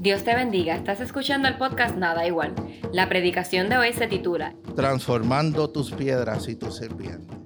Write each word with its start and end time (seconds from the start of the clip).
Dios 0.00 0.22
te 0.22 0.32
bendiga, 0.32 0.76
estás 0.76 1.00
escuchando 1.00 1.48
el 1.48 1.56
podcast 1.56 1.96
Nada 1.96 2.24
Igual. 2.24 2.54
La 2.92 3.08
predicación 3.08 3.68
de 3.68 3.78
hoy 3.78 3.92
se 3.92 4.06
titula 4.06 4.54
Transformando 4.76 5.70
tus 5.70 5.90
piedras 5.90 6.48
y 6.48 6.54
tus 6.54 6.76
serpientes. 6.76 7.36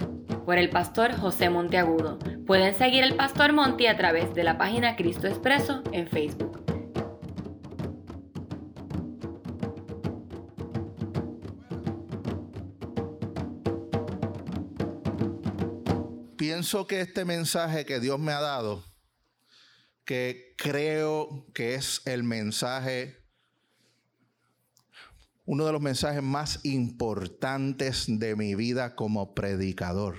Por 0.45 0.59
el 0.59 0.69
pastor 0.69 1.15
José 1.15 1.49
Monteagudo. 1.49 2.19
Pueden 2.47 2.75
seguir 2.75 3.05
el 3.05 3.15
pastor 3.15 3.55
Monte 3.55 3.89
a 3.89 3.97
través 3.97 4.35
de 4.35 4.45
la 4.45 4.59
página 4.59 4.97
Cristo 4.97 5.29
Expreso 5.29 5.83
en 5.93 6.07
Facebook. 6.09 6.63
Pienso 16.37 16.87
que 16.87 17.01
este 17.01 17.25
mensaje 17.25 17.87
que 17.87 17.99
Dios 17.99 18.19
me 18.19 18.33
ha 18.33 18.41
dado 18.43 18.92
que 20.05 20.55
creo 20.57 21.47
que 21.55 21.75
es 21.75 22.03
el 22.05 22.25
mensaje, 22.25 23.23
uno 25.45 25.67
de 25.67 25.73
los 25.73 25.81
mensajes 25.81 26.23
más 26.23 26.61
importantes 26.65 28.05
de 28.07 28.37
mi 28.37 28.55
vida 28.55 28.95
como 28.95 29.35
predicador. 29.35 30.17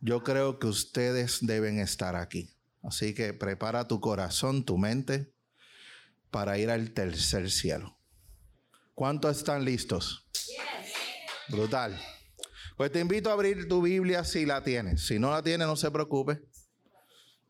Yo 0.00 0.22
creo 0.22 0.58
que 0.58 0.66
ustedes 0.66 1.38
deben 1.40 1.78
estar 1.78 2.16
aquí. 2.16 2.50
Así 2.82 3.14
que 3.14 3.32
prepara 3.32 3.88
tu 3.88 4.00
corazón, 4.00 4.64
tu 4.64 4.78
mente, 4.78 5.32
para 6.30 6.58
ir 6.58 6.70
al 6.70 6.92
tercer 6.92 7.50
cielo. 7.50 7.98
¿Cuántos 8.94 9.38
están 9.38 9.64
listos? 9.64 10.28
Brutal. 11.48 12.00
Pues 12.76 12.92
te 12.92 13.00
invito 13.00 13.30
a 13.30 13.32
abrir 13.32 13.68
tu 13.68 13.82
Biblia 13.82 14.22
si 14.24 14.46
la 14.46 14.62
tienes. 14.62 15.06
Si 15.06 15.18
no 15.18 15.30
la 15.30 15.42
tienes, 15.42 15.66
no 15.66 15.76
se 15.76 15.90
preocupe. 15.90 16.42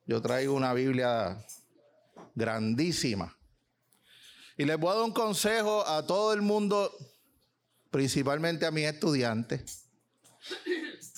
Yo 0.07 0.23
traigo 0.23 0.55
una 0.55 0.73
Biblia 0.73 1.45
grandísima. 2.35 3.37
Y 4.57 4.65
les 4.65 4.79
voy 4.79 4.93
a 4.93 4.95
dar 4.95 5.05
un 5.05 5.13
consejo 5.13 5.87
a 5.87 6.07
todo 6.07 6.33
el 6.33 6.43
mundo, 6.43 6.93
principalmente 7.91 8.67
a 8.67 8.71
mis 8.71 8.85
estudiantes. 8.85 9.89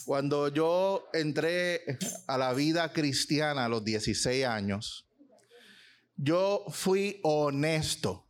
Cuando 0.06 0.48
yo 0.48 1.06
entré 1.12 1.98
a 2.27 2.39
la 2.39 2.55
vida 2.55 2.91
cristiana 2.92 3.67
a 3.67 3.69
los 3.69 3.84
16 3.84 4.47
años, 4.47 5.06
yo 6.17 6.64
fui 6.70 7.20
honesto 7.23 8.27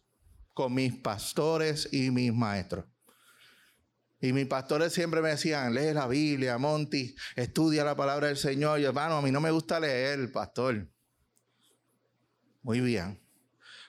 con 0.54 0.74
mis 0.74 0.92
pastores 0.92 1.88
y 1.92 2.10
mis 2.10 2.32
maestros. 2.34 2.84
Y 4.20 4.32
mis 4.32 4.46
pastores 4.46 4.92
siempre 4.92 5.22
me 5.22 5.30
decían, 5.30 5.74
lee 5.74 5.92
la 5.92 6.08
Biblia, 6.08 6.58
Monty, 6.58 7.14
estudia 7.36 7.84
la 7.84 7.94
palabra 7.94 8.26
del 8.26 8.36
Señor. 8.36 8.80
Y 8.80 8.84
hermano, 8.84 9.18
a 9.18 9.22
mí 9.22 9.30
no 9.30 9.40
me 9.40 9.50
gusta 9.50 9.78
leer, 9.78 10.32
pastor. 10.32 10.88
Muy 12.62 12.80
bien. 12.80 13.20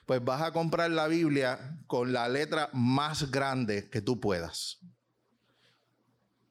Pues 0.06 0.24
vas 0.24 0.42
a 0.42 0.52
comprar 0.52 0.90
la 0.90 1.08
Biblia 1.08 1.78
con 1.86 2.12
la 2.12 2.28
letra 2.28 2.70
más 2.72 3.30
grande 3.30 3.90
que 3.90 4.00
tú 4.00 4.20
puedas. 4.20 4.78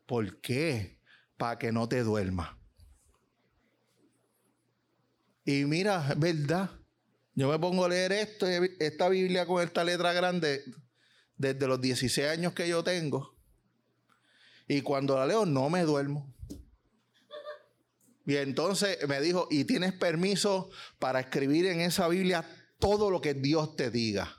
¿Por 0.06 0.42
qué? 0.42 1.00
Para 1.38 1.58
que 1.58 1.72
no 1.72 1.88
te 1.88 2.04
duerma. 2.04 2.58
Y 5.46 5.66
mira, 5.66 6.14
verdad. 6.18 6.70
Yo 7.34 7.50
me 7.50 7.58
pongo 7.58 7.86
a 7.86 7.90
leer 7.90 8.12
esto, 8.12 8.46
esta 8.46 9.08
Biblia 9.08 9.46
con 9.46 9.64
esta 9.64 9.86
letra 9.86 10.12
grande 10.12 10.64
desde 11.38 11.68
los 11.68 11.80
16 11.80 12.28
años 12.28 12.54
que 12.54 12.68
yo 12.68 12.84
tengo. 12.84 13.39
Y 14.70 14.82
cuando 14.82 15.18
la 15.18 15.26
leo 15.26 15.48
no 15.48 15.68
me 15.70 15.82
duermo. 15.82 16.32
Y 18.28 18.36
entonces 18.36 19.00
me 19.08 19.20
dijo, 19.20 19.48
¿y 19.50 19.66
tienes 19.66 19.94
permiso 19.94 20.70
para 21.00 21.20
escribir 21.20 21.66
en 21.66 21.82
esa 21.82 22.08
Biblia 22.08 22.46
todo 22.78 23.10
lo 23.10 23.20
que 23.20 23.34
Dios 23.34 23.76
te 23.76 23.90
diga? 23.90 24.32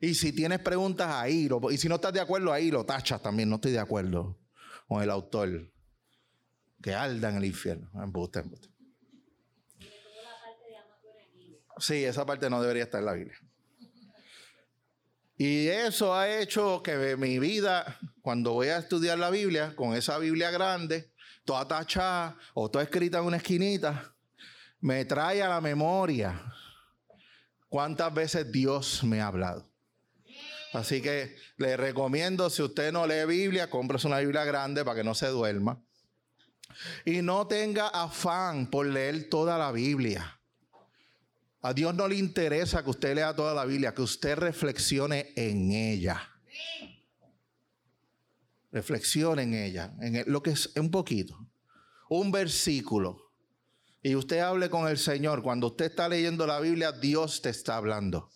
Y 0.00 0.14
si 0.14 0.32
tienes 0.32 0.60
preguntas, 0.60 1.08
ahí. 1.10 1.46
Lo, 1.46 1.70
y 1.70 1.76
si 1.76 1.90
no 1.90 1.96
estás 1.96 2.14
de 2.14 2.20
acuerdo, 2.20 2.54
ahí 2.54 2.70
lo 2.70 2.86
tachas 2.86 3.20
también. 3.20 3.50
No 3.50 3.56
estoy 3.56 3.72
de 3.72 3.78
acuerdo 3.78 4.38
con 4.88 5.02
el 5.02 5.10
autor. 5.10 5.70
Que 6.82 6.94
arda 6.94 7.28
en 7.28 7.36
el 7.36 7.44
infierno. 7.44 7.90
Embuste, 8.02 8.38
embuste. 8.38 8.68
Sí, 11.78 12.02
esa 12.02 12.24
parte 12.24 12.48
no 12.48 12.62
debería 12.62 12.84
estar 12.84 13.00
en 13.00 13.06
la 13.06 13.12
Biblia. 13.12 13.38
Y 15.38 15.68
eso 15.68 16.14
ha 16.14 16.40
hecho 16.40 16.82
que 16.82 17.16
mi 17.16 17.38
vida, 17.38 17.98
cuando 18.22 18.54
voy 18.54 18.68
a 18.68 18.78
estudiar 18.78 19.18
la 19.18 19.30
Biblia, 19.30 19.74
con 19.76 19.94
esa 19.94 20.18
Biblia 20.18 20.50
grande, 20.50 21.12
toda 21.44 21.68
tachada 21.68 22.36
o 22.54 22.70
toda 22.70 22.84
escrita 22.84 23.18
en 23.18 23.24
una 23.24 23.36
esquinita, 23.36 24.14
me 24.80 25.04
trae 25.04 25.42
a 25.42 25.48
la 25.48 25.60
memoria 25.60 26.40
cuántas 27.68 28.12
veces 28.14 28.50
Dios 28.50 29.04
me 29.04 29.20
ha 29.20 29.26
hablado. 29.26 29.70
Así 30.72 31.00
que 31.00 31.36
le 31.56 31.76
recomiendo, 31.76 32.50
si 32.50 32.62
usted 32.62 32.92
no 32.92 33.06
lee 33.06 33.26
Biblia, 33.26 33.68
cómprese 33.70 34.06
una 34.06 34.18
Biblia 34.18 34.44
grande 34.44 34.84
para 34.84 34.96
que 34.96 35.04
no 35.04 35.14
se 35.14 35.28
duerma. 35.28 35.82
Y 37.04 37.22
no 37.22 37.46
tenga 37.46 37.88
afán 37.88 38.68
por 38.68 38.86
leer 38.86 39.28
toda 39.28 39.58
la 39.58 39.72
Biblia. 39.72 40.35
A 41.66 41.74
Dios 41.74 41.92
no 41.96 42.06
le 42.06 42.14
interesa 42.14 42.84
que 42.84 42.90
usted 42.90 43.16
lea 43.16 43.34
toda 43.34 43.52
la 43.52 43.64
Biblia, 43.64 43.92
que 43.92 44.02
usted 44.02 44.36
reflexione 44.38 45.32
en 45.34 45.72
ella. 45.72 46.30
Reflexione 48.70 49.42
en 49.42 49.54
ella, 49.54 49.92
en 50.00 50.22
lo 50.30 50.44
que 50.44 50.50
es 50.50 50.70
un 50.76 50.92
poquito, 50.92 51.44
un 52.08 52.30
versículo. 52.30 53.32
Y 54.00 54.14
usted 54.14 54.38
hable 54.38 54.70
con 54.70 54.86
el 54.86 54.96
Señor. 54.96 55.42
Cuando 55.42 55.66
usted 55.66 55.86
está 55.86 56.08
leyendo 56.08 56.46
la 56.46 56.60
Biblia, 56.60 56.92
Dios 56.92 57.42
te 57.42 57.48
está 57.50 57.78
hablando. 57.78 58.30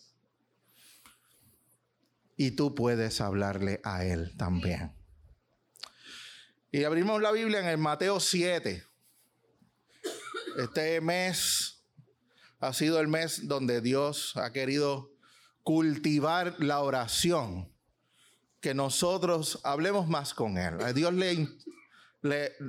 Y 2.35 2.51
tú 2.51 2.75
puedes 2.75 3.21
hablarle 3.21 3.79
a 3.85 4.03
Él 4.03 4.35
también. 4.35 4.91
Y 6.69 6.83
abrimos 6.83 7.21
la 7.21 7.31
Biblia 7.31 7.61
en 7.61 7.67
el 7.67 7.77
Mateo 7.77 8.19
7. 8.19 8.83
Este 10.57 10.99
mes 10.99 11.70
ha 12.61 12.73
sido 12.73 12.99
el 12.99 13.07
mes 13.07 13.47
donde 13.47 13.81
Dios 13.81 14.37
ha 14.37 14.51
querido 14.51 15.11
cultivar 15.63 16.55
la 16.59 16.81
oración, 16.81 17.71
que 18.61 18.75
nosotros 18.75 19.59
hablemos 19.63 20.07
más 20.07 20.35
con 20.35 20.57
Él. 20.59 20.79
A 20.81 20.93
Dios 20.93 21.11
le, 21.13 21.47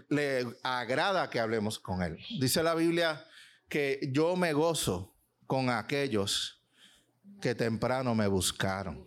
le, 0.08 0.46
agrada 0.62 1.28
que 1.28 1.38
hablemos 1.38 1.78
con 1.78 2.02
Él. 2.02 2.18
Dice 2.40 2.62
la 2.62 2.74
Biblia 2.74 3.22
que 3.68 4.10
yo 4.12 4.34
me 4.34 4.54
gozo 4.54 5.14
con 5.46 5.68
aquellos 5.68 6.62
que 7.42 7.54
temprano 7.54 8.14
me 8.14 8.26
buscaron. 8.26 9.06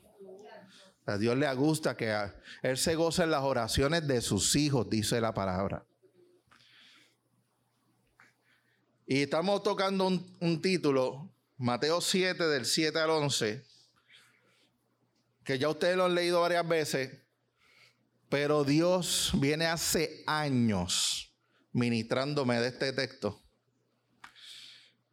A 1.08 1.18
Dios 1.18 1.36
le 1.36 1.52
gusta 1.56 1.98
que 1.98 2.16
Él 2.62 2.78
se 2.78 2.96
goza 2.96 3.24
en 3.24 3.32
las 3.32 3.44
oraciones 3.44 4.08
de 4.08 4.22
sus 4.22 4.56
hijos, 4.56 4.88
dice 4.88 5.20
la 5.20 5.34
palabra. 5.34 5.84
Y 9.08 9.22
estamos 9.22 9.62
tocando 9.62 10.08
un, 10.08 10.62
título, 10.64 11.32
Mateo 11.58 12.02
7, 12.02 12.44
del 12.48 12.66
7 12.66 12.98
al 12.98 13.12
11, 13.12 13.64
que 15.44 15.60
ya 15.60 15.70
ustedes 15.70 15.96
lo 15.96 16.06
han 16.06 16.16
leído 16.16 16.42
varias 16.42 16.68
veces, 16.68 17.12
pero 18.30 18.64
Dios 18.64 19.32
viene 19.36 19.68
hace 19.68 20.24
años 20.26 21.36
ministrándome 21.72 22.60
de 22.60 22.70
este 22.70 22.94
texto. 22.94 23.44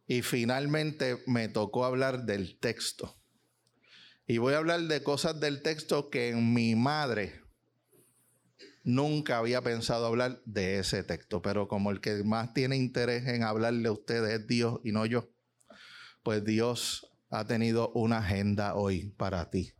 Y 0.07 0.23
finalmente 0.23 1.21
me 1.27 1.47
tocó 1.47 1.85
hablar 1.85 2.25
del 2.25 2.57
texto. 2.57 3.15
Y 4.25 4.39
voy 4.39 4.55
a 4.55 4.57
hablar 4.57 4.81
de 4.81 5.03
cosas 5.03 5.39
del 5.39 5.61
texto 5.61 6.09
que 6.09 6.29
en 6.29 6.51
mi 6.51 6.73
madre 6.73 7.42
nunca 8.83 9.37
había 9.37 9.61
pensado 9.61 10.05
hablar 10.05 10.41
de 10.45 10.79
ese 10.79 11.03
texto, 11.03 11.41
pero 11.41 11.67
como 11.67 11.91
el 11.91 12.01
que 12.01 12.23
más 12.23 12.53
tiene 12.53 12.75
interés 12.75 13.25
en 13.27 13.43
hablarle 13.43 13.87
a 13.87 13.93
ustedes 13.93 14.41
es 14.41 14.47
Dios 14.47 14.79
y 14.83 14.91
no 14.91 15.05
yo, 15.05 15.29
pues 16.21 16.43
Dios 16.43 17.07
ha 17.29 17.45
tenido 17.45 17.91
una 17.93 18.19
agenda 18.19 18.75
hoy 18.75 19.09
para 19.17 19.49
ti. 19.49 19.73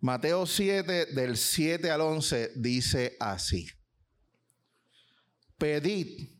Mateo 0.00 0.46
7, 0.46 1.06
del 1.14 1.36
7 1.36 1.90
al 1.90 2.00
11, 2.00 2.52
dice 2.56 3.16
así. 3.20 3.68
Pedid 5.56 6.30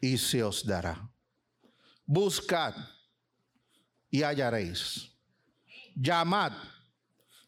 y 0.00 0.16
se 0.16 0.42
os 0.42 0.64
dará. 0.64 1.10
Buscad 2.06 2.74
y 4.10 4.22
hallaréis. 4.22 5.10
Llamad 5.96 6.52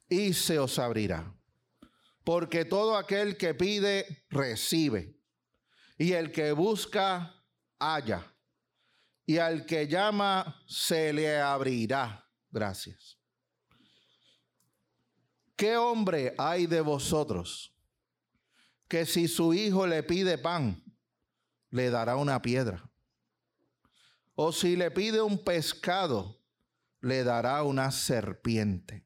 y 0.09 0.33
se 0.33 0.59
os 0.59 0.79
abrirá 0.79 1.36
porque 2.27 2.65
todo 2.65 2.97
aquel 2.97 3.37
que 3.37 3.55
pide, 3.55 4.25
recibe. 4.31 5.17
Y 5.97 6.11
el 6.11 6.33
que 6.33 6.51
busca, 6.51 7.41
halla. 7.79 8.35
Y 9.25 9.39
al 9.39 9.65
que 9.65 9.87
llama, 9.87 10.61
se 10.67 11.13
le 11.13 11.39
abrirá. 11.39 12.29
Gracias. 12.51 13.17
¿Qué 15.55 15.77
hombre 15.77 16.35
hay 16.37 16.67
de 16.67 16.81
vosotros 16.81 17.73
que 18.89 19.07
si 19.07 19.29
su 19.29 19.55
hijo 19.55 19.87
le 19.87 20.03
pide 20.03 20.37
pan, 20.37 20.83
le 21.71 21.91
dará 21.91 22.17
una 22.17 22.43
piedra? 22.43 22.91
O 24.35 24.51
si 24.51 24.75
le 24.75 24.91
pide 24.91 25.23
un 25.23 25.45
pescado, 25.45 26.43
le 27.01 27.23
dará 27.23 27.63
una 27.63 27.93
serpiente. 27.93 29.06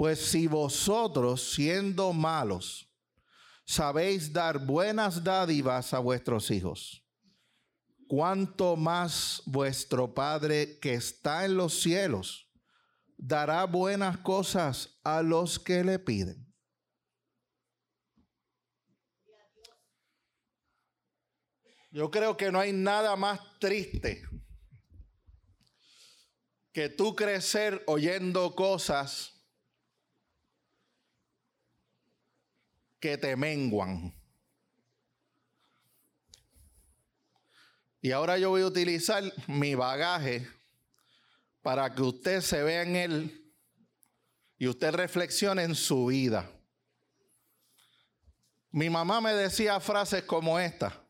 Pues 0.00 0.18
si 0.18 0.46
vosotros, 0.46 1.52
siendo 1.52 2.14
malos, 2.14 2.90
sabéis 3.66 4.32
dar 4.32 4.58
buenas 4.58 5.22
dádivas 5.22 5.92
a 5.92 5.98
vuestros 5.98 6.50
hijos, 6.50 7.06
cuánto 8.08 8.76
más 8.76 9.42
vuestro 9.44 10.14
Padre 10.14 10.78
que 10.78 10.94
está 10.94 11.44
en 11.44 11.58
los 11.58 11.82
cielos 11.82 12.50
dará 13.18 13.66
buenas 13.66 14.16
cosas 14.16 14.98
a 15.04 15.20
los 15.20 15.58
que 15.58 15.84
le 15.84 15.98
piden. 15.98 16.50
Yo 21.90 22.10
creo 22.10 22.38
que 22.38 22.50
no 22.50 22.58
hay 22.58 22.72
nada 22.72 23.16
más 23.16 23.38
triste 23.58 24.22
que 26.72 26.88
tú 26.88 27.14
crecer 27.14 27.84
oyendo 27.86 28.54
cosas 28.54 29.36
que 33.00 33.16
te 33.18 33.34
menguan. 33.34 34.14
Y 38.02 38.12
ahora 38.12 38.38
yo 38.38 38.50
voy 38.50 38.62
a 38.62 38.66
utilizar 38.66 39.22
mi 39.46 39.74
bagaje 39.74 40.48
para 41.62 41.94
que 41.94 42.02
usted 42.02 42.40
se 42.40 42.62
vea 42.62 42.82
en 42.82 42.96
él 42.96 43.54
y 44.56 44.68
usted 44.68 44.92
reflexione 44.92 45.62
en 45.62 45.74
su 45.74 46.06
vida. 46.06 46.50
Mi 48.70 48.88
mamá 48.88 49.20
me 49.20 49.34
decía 49.34 49.80
frases 49.80 50.22
como 50.22 50.58
esta. 50.58 51.02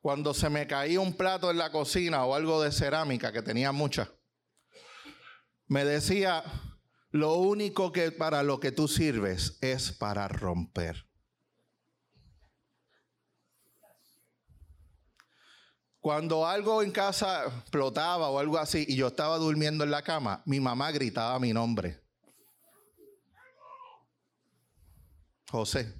Cuando 0.00 0.32
se 0.32 0.48
me 0.48 0.66
caía 0.66 1.00
un 1.00 1.14
plato 1.14 1.50
en 1.50 1.58
la 1.58 1.70
cocina 1.70 2.24
o 2.24 2.34
algo 2.34 2.62
de 2.62 2.72
cerámica, 2.72 3.32
que 3.32 3.42
tenía 3.42 3.70
mucha, 3.72 4.10
me 5.66 5.84
decía, 5.84 6.42
lo 7.10 7.34
único 7.34 7.92
que 7.92 8.12
para 8.12 8.42
lo 8.42 8.60
que 8.60 8.72
tú 8.72 8.86
sirves 8.88 9.58
es 9.60 9.92
para 9.92 10.28
romper. 10.28 11.06
Cuando 16.00 16.46
algo 16.46 16.82
en 16.82 16.92
casa 16.92 17.44
explotaba 17.44 18.30
o 18.30 18.38
algo 18.38 18.56
así 18.56 18.86
y 18.88 18.96
yo 18.96 19.08
estaba 19.08 19.36
durmiendo 19.36 19.84
en 19.84 19.90
la 19.90 20.02
cama, 20.02 20.42
mi 20.46 20.58
mamá 20.58 20.90
gritaba 20.92 21.38
mi 21.38 21.52
nombre. 21.52 22.02
José. 25.50 25.94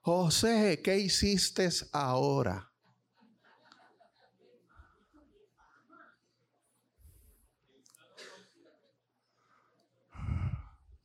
José, 0.00 0.80
¿qué 0.82 0.98
hiciste 0.98 1.68
ahora? 1.92 2.69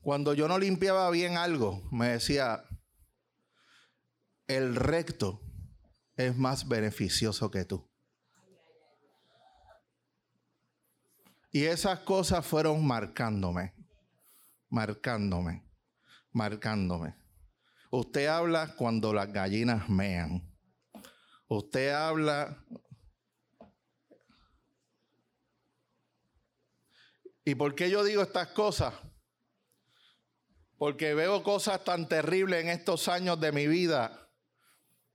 Cuando 0.06 0.36
yo 0.36 0.48
no 0.48 0.60
limpiaba 0.60 1.10
bien 1.10 1.36
algo, 1.36 1.82
me 1.92 2.10
decía, 2.10 2.64
el 4.46 4.76
recto 4.76 5.42
es 6.16 6.38
más 6.38 6.68
beneficioso 6.68 7.50
que 7.50 7.66
tú. 7.66 7.90
Y 11.52 11.64
esas 11.64 12.02
cosas 12.02 12.46
fueron 12.46 12.86
marcándome, 12.86 13.74
marcándome, 14.70 15.68
marcándome. 16.32 17.16
Usted 17.90 18.28
habla 18.28 18.76
cuando 18.76 19.12
las 19.12 19.34
gallinas 19.34 19.90
mean. 19.90 20.56
Usted 21.48 21.90
habla... 21.90 22.64
¿Y 27.44 27.56
por 27.56 27.74
qué 27.74 27.90
yo 27.90 28.04
digo 28.04 28.22
estas 28.22 28.50
cosas? 28.50 28.94
Porque 30.78 31.14
veo 31.14 31.44
cosas 31.44 31.84
tan 31.84 32.08
terribles 32.08 32.64
en 32.64 32.70
estos 32.70 33.08
años 33.08 33.40
de 33.40 33.52
mi 33.52 33.68
vida 33.68 34.26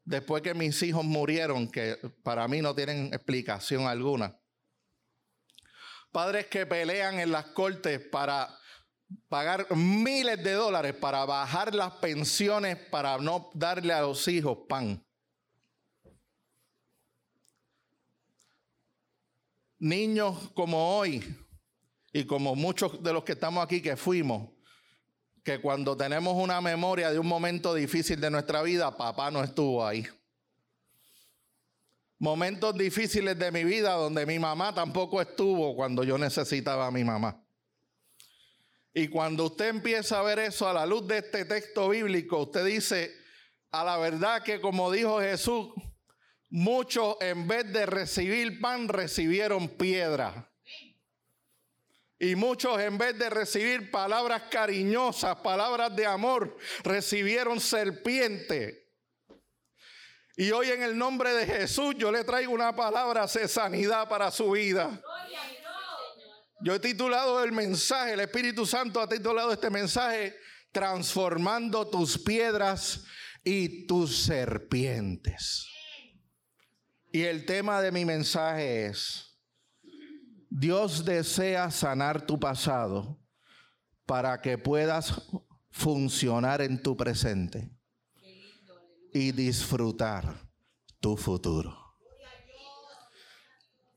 después 0.04 0.42
que 0.42 0.54
mis 0.54 0.82
hijos 0.82 1.04
murieron, 1.04 1.70
que 1.70 1.96
para 2.22 2.48
mí 2.48 2.60
no 2.60 2.74
tienen 2.74 3.06
explicación 3.12 3.86
alguna. 3.86 4.36
Padres 6.10 6.46
que 6.46 6.66
pelean 6.66 7.20
en 7.20 7.30
las 7.30 7.46
cortes 7.46 8.00
para 8.10 8.58
pagar 9.28 9.66
miles 9.74 10.42
de 10.42 10.52
dólares 10.52 10.94
para 10.94 11.24
bajar 11.24 11.74
las 11.74 11.92
pensiones 11.94 12.76
para 12.76 13.18
no 13.18 13.50
darle 13.54 13.92
a 13.92 14.02
los 14.02 14.26
hijos 14.28 14.58
pan. 14.68 15.04
Niños 19.78 20.50
como 20.54 20.98
hoy 20.98 21.24
y 22.12 22.24
como 22.24 22.54
muchos 22.54 23.02
de 23.02 23.12
los 23.12 23.24
que 23.24 23.32
estamos 23.32 23.64
aquí 23.64 23.80
que 23.80 23.96
fuimos, 23.96 24.50
que 25.44 25.60
cuando 25.60 25.96
tenemos 25.96 26.34
una 26.34 26.60
memoria 26.60 27.10
de 27.10 27.18
un 27.18 27.26
momento 27.26 27.74
difícil 27.74 28.20
de 28.20 28.30
nuestra 28.30 28.62
vida, 28.62 28.96
papá 28.96 29.30
no 29.30 29.42
estuvo 29.42 29.86
ahí. 29.86 30.06
Momentos 32.18 32.76
difíciles 32.76 33.38
de 33.38 33.50
mi 33.50 33.64
vida 33.64 33.92
donde 33.92 34.26
mi 34.26 34.38
mamá 34.38 34.74
tampoco 34.74 35.20
estuvo 35.22 35.74
cuando 35.74 36.04
yo 36.04 36.18
necesitaba 36.18 36.86
a 36.86 36.90
mi 36.90 37.02
mamá. 37.02 37.42
Y 38.92 39.08
cuando 39.08 39.46
usted 39.46 39.68
empieza 39.68 40.18
a 40.18 40.22
ver 40.22 40.40
eso 40.40 40.68
a 40.68 40.74
la 40.74 40.84
luz 40.84 41.06
de 41.06 41.18
este 41.18 41.44
texto 41.44 41.88
bíblico, 41.88 42.42
usted 42.42 42.64
dice, 42.64 43.14
a 43.70 43.84
la 43.84 43.96
verdad 43.96 44.42
que 44.42 44.60
como 44.60 44.90
dijo 44.90 45.20
Jesús, 45.20 45.68
muchos 46.50 47.16
en 47.20 47.46
vez 47.46 47.72
de 47.72 47.86
recibir 47.86 48.60
pan 48.60 48.88
recibieron 48.88 49.68
piedra. 49.68 50.49
Y 52.22 52.36
muchos 52.36 52.78
en 52.78 52.98
vez 52.98 53.18
de 53.18 53.30
recibir 53.30 53.90
palabras 53.90 54.42
cariñosas, 54.50 55.36
palabras 55.36 55.96
de 55.96 56.04
amor, 56.04 56.54
recibieron 56.84 57.58
serpiente. 57.58 58.90
Y 60.36 60.50
hoy 60.50 60.68
en 60.68 60.82
el 60.82 60.98
nombre 60.98 61.32
de 61.32 61.46
Jesús 61.46 61.94
yo 61.96 62.12
le 62.12 62.22
traigo 62.22 62.52
una 62.52 62.76
palabra 62.76 63.26
de 63.26 63.48
sanidad 63.48 64.06
para 64.06 64.30
su 64.30 64.50
vida. 64.50 65.00
Yo 66.62 66.74
he 66.74 66.78
titulado 66.78 67.42
el 67.42 67.52
mensaje, 67.52 68.12
el 68.12 68.20
Espíritu 68.20 68.66
Santo 68.66 69.00
ha 69.00 69.08
titulado 69.08 69.50
este 69.50 69.70
mensaje, 69.70 70.36
transformando 70.72 71.88
tus 71.88 72.18
piedras 72.18 73.02
y 73.42 73.86
tus 73.86 74.24
serpientes. 74.24 75.66
Y 77.10 77.22
el 77.22 77.46
tema 77.46 77.80
de 77.80 77.90
mi 77.92 78.04
mensaje 78.04 78.88
es, 78.88 79.29
Dios 80.50 81.04
desea 81.04 81.70
sanar 81.70 82.26
tu 82.26 82.38
pasado 82.38 83.16
para 84.04 84.40
que 84.42 84.58
puedas 84.58 85.22
funcionar 85.70 86.60
en 86.60 86.82
tu 86.82 86.96
presente 86.96 87.70
y 89.14 89.30
disfrutar 89.30 90.50
tu 90.98 91.16
futuro. 91.16 91.76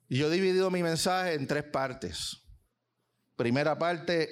yo 0.07 0.27
he 0.27 0.35
dividido 0.35 0.69
mi 0.69 0.83
mensaje 0.83 1.33
en 1.33 1.47
tres 1.47 1.63
partes. 1.63 2.39
Primera 3.35 3.75
parte, 3.79 4.29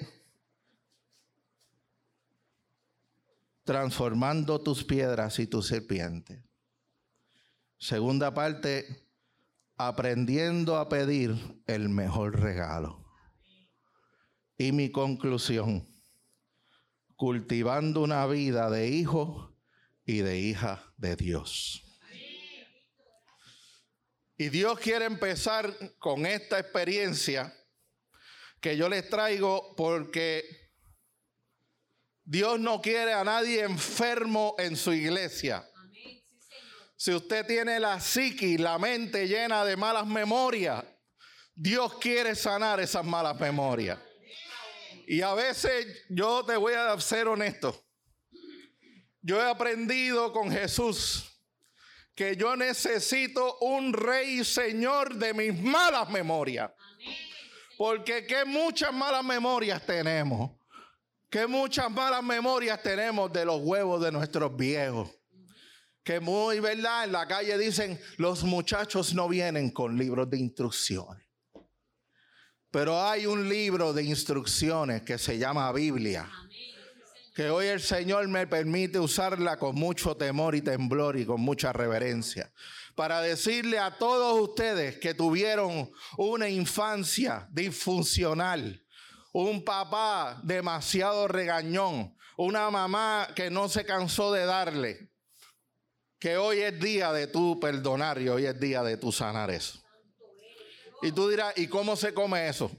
transformando 3.64 4.60
tus 4.62 4.84
piedras 4.84 5.40
y 5.40 5.48
tu 5.48 5.60
serpiente. 5.60 6.44
Segunda 7.78 8.32
parte, 8.32 9.01
aprendiendo 9.86 10.76
a 10.76 10.88
pedir 10.88 11.62
el 11.66 11.88
mejor 11.88 12.40
regalo. 12.40 13.04
Y 14.56 14.72
mi 14.72 14.90
conclusión, 14.90 15.88
cultivando 17.16 18.02
una 18.02 18.26
vida 18.26 18.70
de 18.70 18.88
hijo 18.88 19.56
y 20.04 20.18
de 20.18 20.38
hija 20.38 20.92
de 20.96 21.16
Dios. 21.16 21.82
Y 24.36 24.48
Dios 24.48 24.78
quiere 24.78 25.04
empezar 25.04 25.72
con 25.98 26.26
esta 26.26 26.58
experiencia 26.58 27.54
que 28.60 28.76
yo 28.76 28.88
les 28.88 29.08
traigo 29.08 29.74
porque 29.76 30.62
Dios 32.24 32.58
no 32.58 32.80
quiere 32.80 33.12
a 33.12 33.24
nadie 33.24 33.62
enfermo 33.62 34.54
en 34.58 34.76
su 34.76 34.92
iglesia. 34.92 35.68
Si 37.02 37.12
usted 37.12 37.44
tiene 37.44 37.80
la 37.80 37.98
psiqui, 37.98 38.58
la 38.58 38.78
mente 38.78 39.26
llena 39.26 39.64
de 39.64 39.76
malas 39.76 40.06
memorias, 40.06 40.84
Dios 41.52 41.94
quiere 41.98 42.36
sanar 42.36 42.78
esas 42.78 43.04
malas 43.04 43.40
memorias. 43.40 43.98
Y 45.08 45.20
a 45.20 45.34
veces 45.34 46.04
yo 46.08 46.44
te 46.44 46.56
voy 46.56 46.74
a 46.74 46.96
ser 47.00 47.26
honesto. 47.26 47.76
Yo 49.20 49.42
he 49.42 49.50
aprendido 49.50 50.32
con 50.32 50.48
Jesús 50.52 51.24
que 52.14 52.36
yo 52.36 52.54
necesito 52.54 53.58
un 53.58 53.92
rey 53.92 54.44
señor 54.44 55.16
de 55.16 55.34
mis 55.34 55.60
malas 55.60 56.08
memorias. 56.08 56.70
Porque 57.76 58.28
qué 58.28 58.44
muchas 58.44 58.94
malas 58.94 59.24
memorias 59.24 59.84
tenemos. 59.84 60.52
Qué 61.28 61.48
muchas 61.48 61.90
malas 61.90 62.22
memorias 62.22 62.80
tenemos 62.80 63.32
de 63.32 63.44
los 63.44 63.60
huevos 63.60 64.00
de 64.00 64.12
nuestros 64.12 64.56
viejos 64.56 65.10
que 66.04 66.20
muy 66.20 66.60
verdad 66.60 67.04
en 67.04 67.12
la 67.12 67.26
calle 67.26 67.56
dicen, 67.58 68.00
los 68.16 68.42
muchachos 68.42 69.14
no 69.14 69.28
vienen 69.28 69.70
con 69.70 69.96
libros 69.96 70.28
de 70.28 70.38
instrucciones. 70.38 71.24
Pero 72.70 73.00
hay 73.00 73.26
un 73.26 73.48
libro 73.48 73.92
de 73.92 74.02
instrucciones 74.02 75.02
que 75.02 75.18
se 75.18 75.38
llama 75.38 75.70
Biblia. 75.72 76.28
Que 77.34 77.50
hoy 77.50 77.66
el 77.66 77.80
Señor 77.80 78.26
me 78.28 78.46
permite 78.46 78.98
usarla 78.98 79.58
con 79.58 79.74
mucho 79.74 80.16
temor 80.16 80.54
y 80.54 80.62
temblor 80.62 81.18
y 81.18 81.24
con 81.24 81.40
mucha 81.40 81.72
reverencia. 81.72 82.52
Para 82.94 83.20
decirle 83.20 83.78
a 83.78 83.96
todos 83.96 84.40
ustedes 84.40 84.98
que 84.98 85.14
tuvieron 85.14 85.90
una 86.18 86.48
infancia 86.48 87.46
disfuncional, 87.50 88.84
un 89.32 89.64
papá 89.64 90.40
demasiado 90.42 91.28
regañón, 91.28 92.16
una 92.36 92.70
mamá 92.70 93.28
que 93.34 93.50
no 93.50 93.68
se 93.68 93.84
cansó 93.84 94.32
de 94.32 94.44
darle, 94.44 95.11
que 96.22 96.36
hoy 96.36 96.60
es 96.60 96.78
día 96.78 97.12
de 97.12 97.26
tu 97.26 97.58
perdonar 97.58 98.22
y 98.22 98.28
hoy 98.28 98.46
es 98.46 98.60
día 98.60 98.84
de 98.84 98.96
tu 98.96 99.10
sanar 99.10 99.50
eso. 99.50 99.82
Y 101.02 101.10
tú 101.10 101.28
dirás, 101.28 101.52
¿y 101.58 101.66
cómo 101.66 101.96
se 101.96 102.14
come 102.14 102.46
eso? 102.46 102.70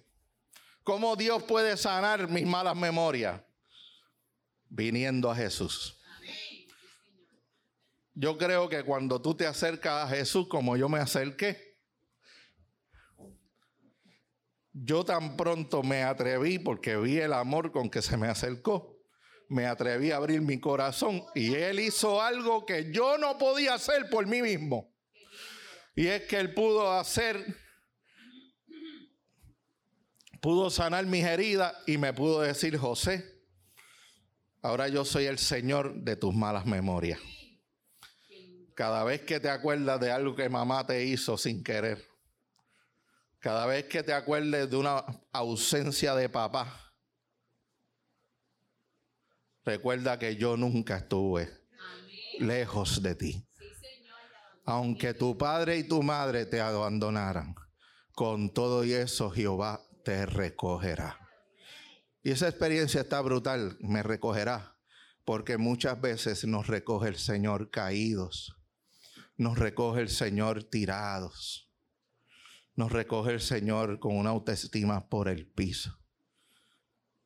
¿Cómo 0.81 1.17
Dios 1.17 1.43
puede 1.43 1.75
sanar 1.75 2.29
mis 2.29 2.45
malas 2.45 2.73
memorias? 2.73 3.41
Viniendo 4.69 5.29
a 5.29 5.35
Jesús. 5.35 6.01
Yo 8.13 8.37
creo 8.37 8.69
que 8.69 8.81
cuando 8.83 9.21
tú 9.21 9.35
te 9.35 9.45
acercas 9.45 10.05
a 10.05 10.15
Jesús 10.15 10.47
como 10.47 10.77
yo 10.77 10.87
me 10.87 10.99
acerqué, 10.99 11.81
yo 14.71 15.03
tan 15.03 15.35
pronto 15.35 15.83
me 15.83 16.03
atreví 16.03 16.59
porque 16.59 16.95
vi 16.95 17.19
el 17.19 17.33
amor 17.33 17.73
con 17.73 17.89
que 17.89 18.01
se 18.01 18.15
me 18.15 18.29
acercó 18.29 18.92
me 19.53 19.67
atreví 19.67 20.11
a 20.11 20.17
abrir 20.17 20.41
mi 20.41 20.59
corazón 20.59 21.23
y 21.35 21.53
Él 21.53 21.79
hizo 21.79 22.21
algo 22.21 22.65
que 22.65 22.91
yo 22.91 23.17
no 23.17 23.37
podía 23.37 23.75
hacer 23.75 24.09
por 24.09 24.25
mí 24.25 24.41
mismo. 24.41 24.91
Y 25.95 26.07
es 26.07 26.23
que 26.23 26.37
Él 26.39 26.53
pudo 26.53 26.91
hacer, 26.91 27.55
pudo 30.41 30.69
sanar 30.69 31.05
mis 31.05 31.23
heridas 31.23 31.75
y 31.85 31.97
me 31.97 32.13
pudo 32.13 32.41
decir, 32.41 32.77
José, 32.77 33.43
ahora 34.61 34.87
yo 34.87 35.05
soy 35.05 35.25
el 35.25 35.37
Señor 35.37 35.93
de 35.93 36.15
tus 36.15 36.33
malas 36.33 36.65
memorias. 36.65 37.19
Cada 38.75 39.03
vez 39.03 39.21
que 39.21 39.39
te 39.39 39.49
acuerdas 39.49 39.99
de 39.99 40.11
algo 40.11 40.35
que 40.35 40.49
mamá 40.49 40.87
te 40.87 41.05
hizo 41.05 41.37
sin 41.37 41.63
querer, 41.63 42.03
cada 43.37 43.67
vez 43.67 43.85
que 43.85 44.01
te 44.01 44.13
acuerdes 44.13 44.67
de 44.69 44.77
una 44.77 45.05
ausencia 45.31 46.15
de 46.15 46.27
papá, 46.27 46.92
Recuerda 49.65 50.19
que 50.19 50.35
yo 50.35 50.57
nunca 50.57 50.97
estuve 50.97 51.49
lejos 52.39 53.01
de 53.01 53.15
ti. 53.15 53.47
Aunque 54.65 55.13
tu 55.13 55.37
padre 55.37 55.77
y 55.77 55.87
tu 55.87 56.03
madre 56.03 56.45
te 56.45 56.61
abandonaran, 56.61 57.55
con 58.13 58.53
todo 58.53 58.83
y 58.83 58.93
eso 58.93 59.29
Jehová 59.29 59.81
te 60.03 60.25
recogerá. 60.25 61.19
Y 62.21 62.31
esa 62.31 62.47
experiencia 62.47 63.01
está 63.01 63.21
brutal, 63.21 63.77
me 63.81 64.03
recogerá, 64.03 64.77
porque 65.25 65.57
muchas 65.57 65.99
veces 65.99 66.45
nos 66.45 66.67
recoge 66.67 67.09
el 67.09 67.17
Señor 67.17 67.69
caídos, 67.69 68.55
nos 69.35 69.57
recoge 69.57 70.01
el 70.01 70.09
Señor 70.09 70.63
tirados, 70.63 71.69
nos 72.75 72.91
recoge 72.91 73.31
el 73.31 73.41
Señor 73.41 73.99
con 73.99 74.15
una 74.15 74.29
autoestima 74.29 75.09
por 75.09 75.27
el 75.27 75.45
piso. 75.45 75.99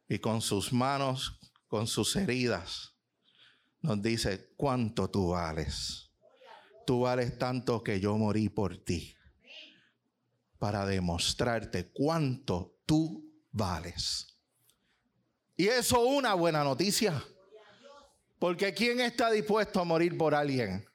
Y 0.09 0.19
con 0.19 0.41
sus 0.41 0.71
manos 0.71 1.37
con 1.67 1.87
sus 1.87 2.15
heridas, 2.15 2.95
nos 3.81 4.01
dice, 4.01 4.53
¿cuánto 4.55 5.09
tú 5.09 5.29
vales? 5.29 6.11
Tú 6.85 7.01
vales 7.01 7.37
tanto 7.37 7.83
que 7.83 7.99
yo 7.99 8.17
morí 8.17 8.49
por 8.49 8.77
ti 8.77 9.15
para 10.57 10.85
demostrarte 10.85 11.91
cuánto 11.91 12.79
tú 12.85 13.29
vales. 13.51 14.39
Y 15.55 15.67
eso 15.67 16.03
es 16.03 16.17
una 16.17 16.33
buena 16.33 16.63
noticia. 16.63 17.23
Porque 18.39 18.73
¿quién 18.73 18.99
está 18.99 19.31
dispuesto 19.31 19.81
a 19.81 19.83
morir 19.83 20.17
por 20.17 20.35
alguien? 20.35 20.85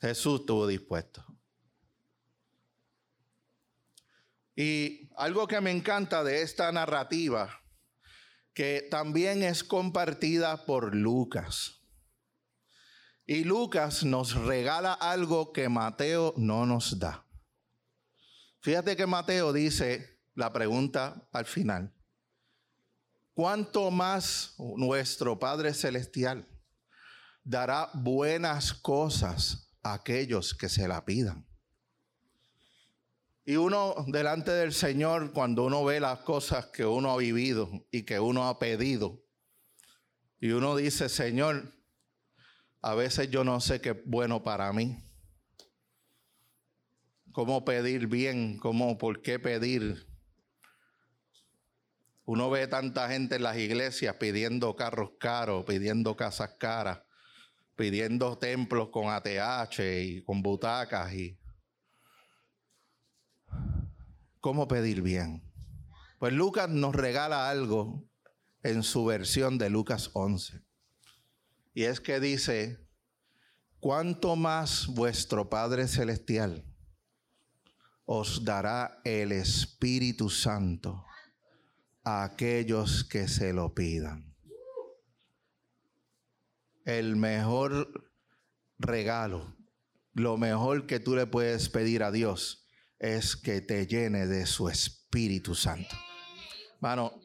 Jesús 0.00 0.40
estuvo 0.40 0.66
dispuesto. 0.66 1.24
Y 4.54 5.08
algo 5.16 5.46
que 5.46 5.60
me 5.60 5.70
encanta 5.70 6.22
de 6.22 6.42
esta 6.42 6.70
narrativa 6.70 7.61
que 8.54 8.86
también 8.90 9.42
es 9.42 9.64
compartida 9.64 10.66
por 10.66 10.94
Lucas. 10.94 11.80
Y 13.24 13.44
Lucas 13.44 14.04
nos 14.04 14.34
regala 14.34 14.92
algo 14.92 15.52
que 15.52 15.68
Mateo 15.68 16.34
no 16.36 16.66
nos 16.66 16.98
da. 16.98 17.26
Fíjate 18.60 18.96
que 18.96 19.06
Mateo 19.06 19.52
dice 19.52 20.20
la 20.34 20.52
pregunta 20.52 21.28
al 21.32 21.46
final. 21.46 21.94
¿Cuánto 23.34 23.90
más 23.90 24.54
nuestro 24.76 25.38
Padre 25.38 25.72
Celestial 25.72 26.46
dará 27.42 27.90
buenas 27.94 28.74
cosas 28.74 29.72
a 29.82 29.94
aquellos 29.94 30.54
que 30.54 30.68
se 30.68 30.86
la 30.86 31.04
pidan? 31.04 31.51
Y 33.44 33.56
uno 33.56 33.96
delante 34.06 34.52
del 34.52 34.72
Señor, 34.72 35.32
cuando 35.32 35.64
uno 35.64 35.84
ve 35.84 35.98
las 35.98 36.20
cosas 36.20 36.66
que 36.66 36.86
uno 36.86 37.10
ha 37.10 37.16
vivido 37.16 37.68
y 37.90 38.04
que 38.04 38.20
uno 38.20 38.48
ha 38.48 38.58
pedido, 38.58 39.20
y 40.38 40.50
uno 40.50 40.76
dice, 40.76 41.08
Señor, 41.08 41.72
a 42.80 42.94
veces 42.94 43.30
yo 43.30 43.42
no 43.44 43.60
sé 43.60 43.80
qué 43.80 43.90
es 43.90 43.96
bueno 44.04 44.42
para 44.42 44.72
mí. 44.72 44.96
¿Cómo 47.32 47.64
pedir 47.64 48.06
bien? 48.08 48.58
¿Cómo, 48.58 48.98
por 48.98 49.22
qué 49.22 49.38
pedir? 49.38 50.06
Uno 52.24 52.50
ve 52.50 52.66
tanta 52.66 53.08
gente 53.08 53.36
en 53.36 53.42
las 53.42 53.56
iglesias 53.56 54.16
pidiendo 54.16 54.76
carros 54.76 55.12
caros, 55.18 55.64
pidiendo 55.64 56.16
casas 56.16 56.56
caras, 56.58 57.00
pidiendo 57.74 58.38
templos 58.38 58.90
con 58.90 59.08
ATH 59.08 59.80
y 59.80 60.22
con 60.22 60.42
butacas 60.42 61.12
y 61.14 61.38
cómo 64.42 64.66
pedir 64.66 65.00
bien. 65.02 65.40
Pues 66.18 66.32
Lucas 66.34 66.68
nos 66.68 66.94
regala 66.94 67.48
algo 67.48 68.04
en 68.62 68.82
su 68.82 69.04
versión 69.04 69.56
de 69.56 69.70
Lucas 69.70 70.10
11. 70.12 70.60
Y 71.74 71.84
es 71.84 72.00
que 72.00 72.18
dice, 72.20 72.84
cuánto 73.78 74.36
más 74.36 74.88
vuestro 74.88 75.48
Padre 75.48 75.86
Celestial 75.86 76.66
os 78.04 78.44
dará 78.44 79.00
el 79.04 79.30
Espíritu 79.30 80.28
Santo 80.28 81.06
a 82.02 82.24
aquellos 82.24 83.04
que 83.04 83.28
se 83.28 83.52
lo 83.52 83.74
pidan. 83.74 84.34
El 86.84 87.14
mejor 87.14 88.12
regalo, 88.80 89.56
lo 90.14 90.36
mejor 90.36 90.88
que 90.88 90.98
tú 90.98 91.14
le 91.14 91.26
puedes 91.26 91.68
pedir 91.68 92.02
a 92.02 92.10
Dios 92.10 92.61
es 93.02 93.36
que 93.36 93.60
te 93.60 93.86
llene 93.86 94.26
de 94.26 94.46
su 94.46 94.68
Espíritu 94.68 95.56
Santo. 95.56 95.96
Mano, 96.80 97.20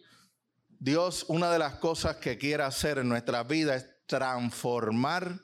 Dios, 0.80 1.26
una 1.28 1.52
de 1.52 1.60
las 1.60 1.76
cosas 1.76 2.18
que 2.18 2.38
quiere 2.38 2.64
hacer 2.64 2.98
en 2.98 3.08
nuestra 3.08 3.44
vida 3.44 3.76
es 3.76 3.88
transformar 4.08 5.40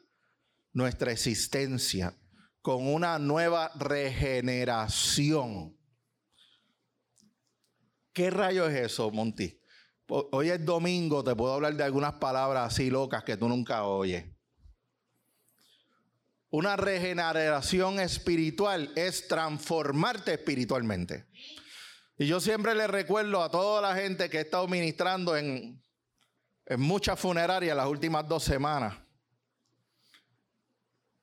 nuestra 0.72 1.12
existencia 1.12 2.18
con 2.62 2.88
una 2.88 3.20
nueva 3.20 3.72
regeneración. 3.76 5.78
¿Qué 8.12 8.32
rayo 8.32 8.68
es 8.68 8.92
eso, 8.92 9.12
Monty? 9.12 9.60
Hoy 10.08 10.50
es 10.50 10.66
domingo, 10.66 11.24
te 11.24 11.36
puedo 11.36 11.54
hablar 11.54 11.76
de 11.76 11.84
algunas 11.84 12.14
palabras 12.14 12.74
así 12.74 12.90
locas 12.90 13.24
que 13.24 13.38
tú 13.38 13.48
nunca 13.48 13.86
oyes. 13.86 14.33
Una 16.54 16.76
regeneración 16.76 18.00
espiritual 18.00 18.92
es 18.96 19.28
transformarte 19.28 20.34
espiritualmente. 20.34 21.26
Y 22.16 22.28
yo 22.28 22.40
siempre 22.40 22.76
le 22.76 22.86
recuerdo 22.86 23.42
a 23.42 23.50
toda 23.50 23.82
la 23.82 23.96
gente 23.96 24.30
que 24.30 24.38
he 24.38 24.42
estado 24.42 24.68
ministrando 24.68 25.36
en, 25.36 25.84
en 26.68 26.80
muchas 26.80 27.20
funerarias 27.20 27.76
las 27.76 27.88
últimas 27.88 28.28
dos 28.28 28.44
semanas, 28.44 28.96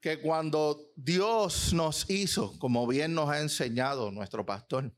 que 0.01 0.21
cuando 0.21 0.91
Dios 0.97 1.73
nos 1.75 2.11
hizo, 2.11 2.59
como 2.59 2.85
bien 2.89 3.15
nos 3.15 3.31
ha 3.31 3.39
enseñado 3.39 4.11
nuestro 4.11 4.45
pastor, 4.45 4.93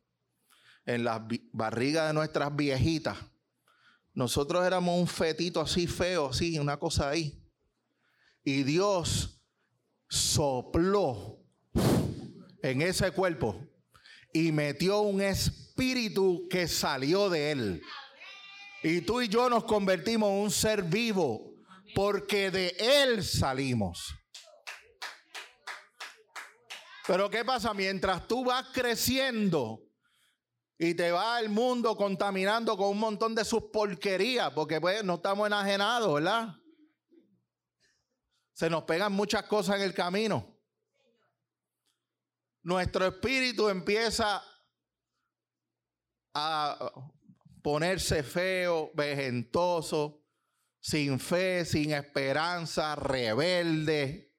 en 0.86 1.04
las 1.04 1.20
barrigas 1.52 2.06
de 2.08 2.14
nuestras 2.14 2.56
viejitas, 2.56 3.18
nosotros 4.14 4.66
éramos 4.66 4.98
un 4.98 5.06
fetito 5.06 5.60
así 5.60 5.86
feo, 5.86 6.30
así, 6.30 6.58
una 6.58 6.78
cosa 6.78 7.10
ahí. 7.10 7.46
Y 8.42 8.62
Dios 8.62 9.41
sopló 10.12 11.38
en 12.62 12.82
ese 12.82 13.12
cuerpo 13.12 13.66
y 14.30 14.52
metió 14.52 15.00
un 15.00 15.22
espíritu 15.22 16.46
que 16.50 16.68
salió 16.68 17.30
de 17.30 17.50
él. 17.50 17.82
Y 18.82 19.00
tú 19.00 19.22
y 19.22 19.28
yo 19.28 19.48
nos 19.48 19.64
convertimos 19.64 20.30
en 20.30 20.36
un 20.36 20.50
ser 20.50 20.82
vivo 20.82 21.54
porque 21.94 22.50
de 22.50 22.76
Él 22.78 23.24
salimos. 23.24 24.14
Pero 27.06 27.30
¿qué 27.30 27.42
pasa? 27.42 27.72
Mientras 27.72 28.28
tú 28.28 28.44
vas 28.44 28.66
creciendo 28.72 29.80
y 30.78 30.94
te 30.94 31.10
va 31.10 31.36
al 31.36 31.48
mundo 31.48 31.96
contaminando 31.96 32.76
con 32.76 32.88
un 32.88 32.98
montón 32.98 33.34
de 33.34 33.46
sus 33.46 33.62
porquerías, 33.72 34.50
porque 34.50 34.78
pues 34.80 35.02
no 35.04 35.14
estamos 35.14 35.46
enajenados, 35.46 36.14
¿verdad? 36.14 36.61
Se 38.52 38.68
nos 38.68 38.84
pegan 38.84 39.12
muchas 39.12 39.44
cosas 39.44 39.76
en 39.76 39.82
el 39.82 39.94
camino. 39.94 40.46
Nuestro 42.62 43.06
espíritu 43.06 43.68
empieza 43.68 44.42
a 46.34 46.92
ponerse 47.62 48.22
feo, 48.22 48.90
vejentoso, 48.94 50.22
sin 50.80 51.18
fe, 51.18 51.64
sin 51.64 51.92
esperanza, 51.92 52.94
rebelde. 52.94 54.32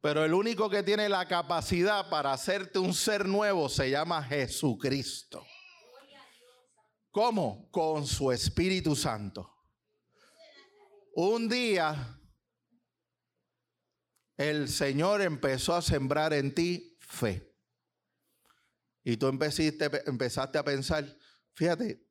Pero 0.00 0.24
el 0.24 0.32
único 0.32 0.70
que 0.70 0.82
tiene 0.82 1.08
la 1.08 1.28
capacidad 1.28 2.08
para 2.08 2.32
hacerte 2.32 2.78
un 2.78 2.94
ser 2.94 3.26
nuevo 3.26 3.68
se 3.68 3.90
llama 3.90 4.22
Jesucristo. 4.22 5.46
¿Cómo? 7.10 7.68
Con 7.70 8.06
su 8.06 8.32
Espíritu 8.32 8.96
Santo. 8.96 9.59
Un 11.22 11.50
día 11.50 12.18
el 14.38 14.68
Señor 14.68 15.20
empezó 15.20 15.74
a 15.74 15.82
sembrar 15.82 16.32
en 16.32 16.54
ti 16.54 16.96
fe. 16.98 17.54
Y 19.04 19.18
tú 19.18 19.26
empezaste, 19.26 19.90
empezaste 20.06 20.56
a 20.56 20.64
pensar, 20.64 21.14
fíjate, 21.52 22.02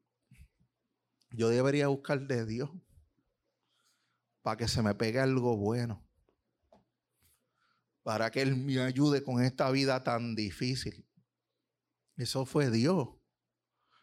yo 1.32 1.50
debería 1.50 1.88
buscar 1.88 2.28
de 2.28 2.46
Dios 2.46 2.70
para 4.44 4.58
que 4.58 4.68
se 4.68 4.84
me 4.84 4.94
pegue 4.94 5.20
algo 5.20 5.58
bueno 5.58 6.08
para 8.04 8.30
que 8.30 8.44
Él 8.44 8.56
me 8.56 8.80
ayude 8.80 9.24
con 9.24 9.44
esta 9.44 9.72
vida 9.72 10.04
tan 10.04 10.36
difícil. 10.36 11.08
Eso 12.16 12.46
fue 12.46 12.70
Dios 12.70 13.10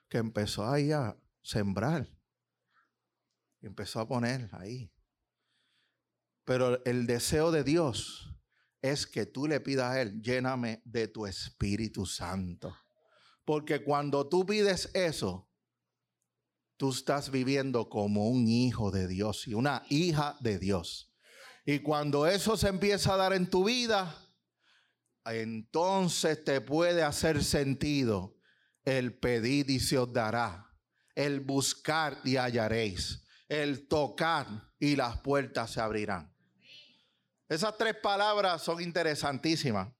que 0.08 0.18
empezó 0.18 0.68
ahí 0.68 0.90
a 0.90 1.16
sembrar. 1.42 2.08
Empezó 3.60 4.00
a 4.00 4.08
poner 4.08 4.48
ahí. 4.52 4.95
Pero 6.46 6.82
el 6.84 7.06
deseo 7.06 7.50
de 7.50 7.64
Dios 7.64 8.32
es 8.80 9.04
que 9.04 9.26
tú 9.26 9.48
le 9.48 9.60
pidas 9.60 9.90
a 9.90 10.00
Él, 10.00 10.22
lléname 10.22 10.80
de 10.84 11.08
tu 11.08 11.26
Espíritu 11.26 12.06
Santo. 12.06 12.74
Porque 13.44 13.82
cuando 13.82 14.28
tú 14.28 14.46
pides 14.46 14.90
eso, 14.94 15.50
tú 16.76 16.90
estás 16.90 17.32
viviendo 17.32 17.88
como 17.88 18.28
un 18.28 18.46
hijo 18.46 18.92
de 18.92 19.08
Dios 19.08 19.48
y 19.48 19.54
una 19.54 19.82
hija 19.90 20.36
de 20.40 20.60
Dios. 20.60 21.12
Y 21.64 21.80
cuando 21.80 22.28
eso 22.28 22.56
se 22.56 22.68
empieza 22.68 23.14
a 23.14 23.16
dar 23.16 23.32
en 23.32 23.50
tu 23.50 23.64
vida, 23.64 24.16
entonces 25.24 26.44
te 26.44 26.60
puede 26.60 27.02
hacer 27.02 27.42
sentido 27.42 28.36
el 28.84 29.18
pedir 29.18 29.68
y 29.68 29.80
se 29.80 29.98
os 29.98 30.12
dará, 30.12 30.72
el 31.16 31.40
buscar 31.40 32.20
y 32.22 32.36
hallaréis, 32.36 33.24
el 33.48 33.88
tocar 33.88 34.46
y 34.78 34.94
las 34.94 35.20
puertas 35.22 35.72
se 35.72 35.80
abrirán. 35.80 36.35
Esas 37.48 37.76
tres 37.76 37.94
palabras 37.96 38.62
son 38.62 38.80
interesantísimas. 38.80 39.92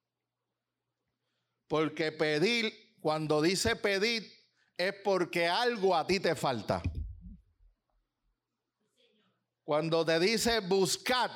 Porque 1.69 2.13
pedir, 2.13 2.97
cuando 3.01 3.43
dice 3.43 3.77
pedir, 3.77 4.31
es 4.77 4.95
porque 5.05 5.49
algo 5.49 5.95
a 5.95 6.07
ti 6.07 6.21
te 6.21 6.35
falta. 6.35 6.83
Cuando 9.65 10.05
te 10.05 10.21
dice 10.21 10.61
buscar, 10.61 11.31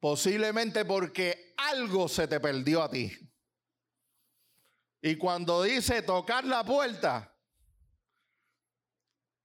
Posiblemente 0.00 0.84
porque 0.84 1.54
algo 1.56 2.08
se 2.08 2.28
te 2.28 2.38
perdió 2.38 2.82
a 2.82 2.90
ti. 2.90 3.12
Y 5.02 5.16
cuando 5.16 5.62
dice 5.62 6.02
tocar 6.02 6.44
la 6.44 6.64
puerta, 6.64 7.34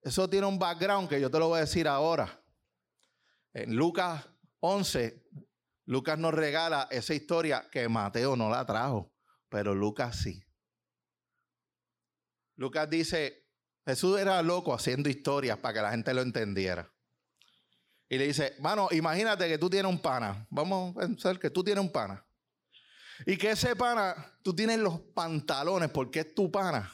eso 0.02 0.30
tiene 0.30 0.46
un 0.46 0.60
background 0.60 1.10
que 1.10 1.20
yo 1.20 1.30
te 1.32 1.40
lo 1.40 1.50
voy 1.50 1.58
a 1.58 1.62
decir 1.62 1.88
ahora. 1.88 2.40
En 3.54 3.76
Lucas 3.76 4.28
11, 4.60 5.23
Lucas 5.86 6.18
nos 6.18 6.34
regala 6.34 6.88
esa 6.92 7.14
historia 7.14 7.70
que 7.72 7.90
Mateo 7.90 8.36
no 8.36 8.50
la 8.50 8.66
trajo, 8.66 9.14
pero 9.50 9.76
Lucas 9.76 10.18
sí. 10.18 10.44
Lucas 12.56 12.90
dice, 12.90 13.48
Jesús 13.86 14.20
era 14.20 14.42
loco 14.42 14.74
haciendo 14.74 15.10
historias 15.10 15.58
para 15.58 15.74
que 15.74 15.82
la 15.82 15.92
gente 15.92 16.14
lo 16.14 16.22
entendiera. 16.22 16.90
Y 18.10 18.18
le 18.18 18.28
dice, 18.28 18.56
mano, 18.60 18.90
imagínate 18.92 19.48
que 19.48 19.58
tú 19.58 19.70
tienes 19.70 19.92
un 19.92 20.00
pana. 20.00 20.46
Vamos 20.50 20.96
a 20.96 21.00
pensar 21.00 21.40
que 21.40 21.50
tú 21.50 21.64
tienes 21.64 21.84
un 21.84 21.92
pana. 21.92 22.24
Y 23.26 23.38
que 23.38 23.52
ese 23.52 23.76
pana, 23.76 24.16
tú 24.44 24.56
tienes 24.56 24.80
los 24.80 25.00
pantalones 25.00 25.90
porque 25.90 26.20
es 26.20 26.36
tu 26.36 26.52
pana. 26.52 26.92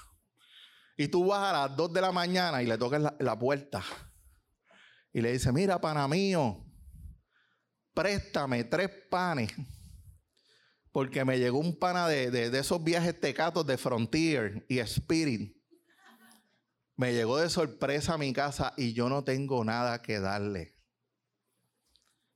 Y 0.96 1.08
tú 1.08 1.28
vas 1.28 1.54
a 1.54 1.68
las 1.68 1.78
2 1.78 1.94
de 1.94 2.02
la 2.02 2.12
mañana 2.12 2.62
y 2.62 2.68
le 2.68 2.78
tocas 2.78 3.14
la, 3.20 3.40
puerta. 3.40 3.84
Y 5.12 5.22
le 5.22 5.32
dice, 5.32 5.52
mira, 5.52 5.80
pana 5.80 6.08
mío, 6.08 6.66
préstame 8.00 8.64
tres 8.64 8.90
panes. 9.10 9.52
Porque 10.94 11.26
me 11.26 11.38
llegó 11.38 11.60
un 11.60 11.78
pana 11.78 12.08
de, 12.08 12.32
de 12.32 12.58
esos 12.58 12.82
viajes 12.82 13.20
tecatos 13.20 13.68
de 13.68 13.78
Frontier 13.78 14.66
y 14.70 14.80
Spirit. 14.80 15.56
Me 16.96 17.14
llegó 17.14 17.38
de 17.38 17.50
sorpresa 17.50 18.14
a 18.14 18.18
mi 18.18 18.32
casa 18.32 18.74
y 18.78 18.94
yo 18.94 19.10
no 19.10 19.24
tengo 19.24 19.64
nada 19.66 20.02
que 20.02 20.20
darle. 20.20 20.78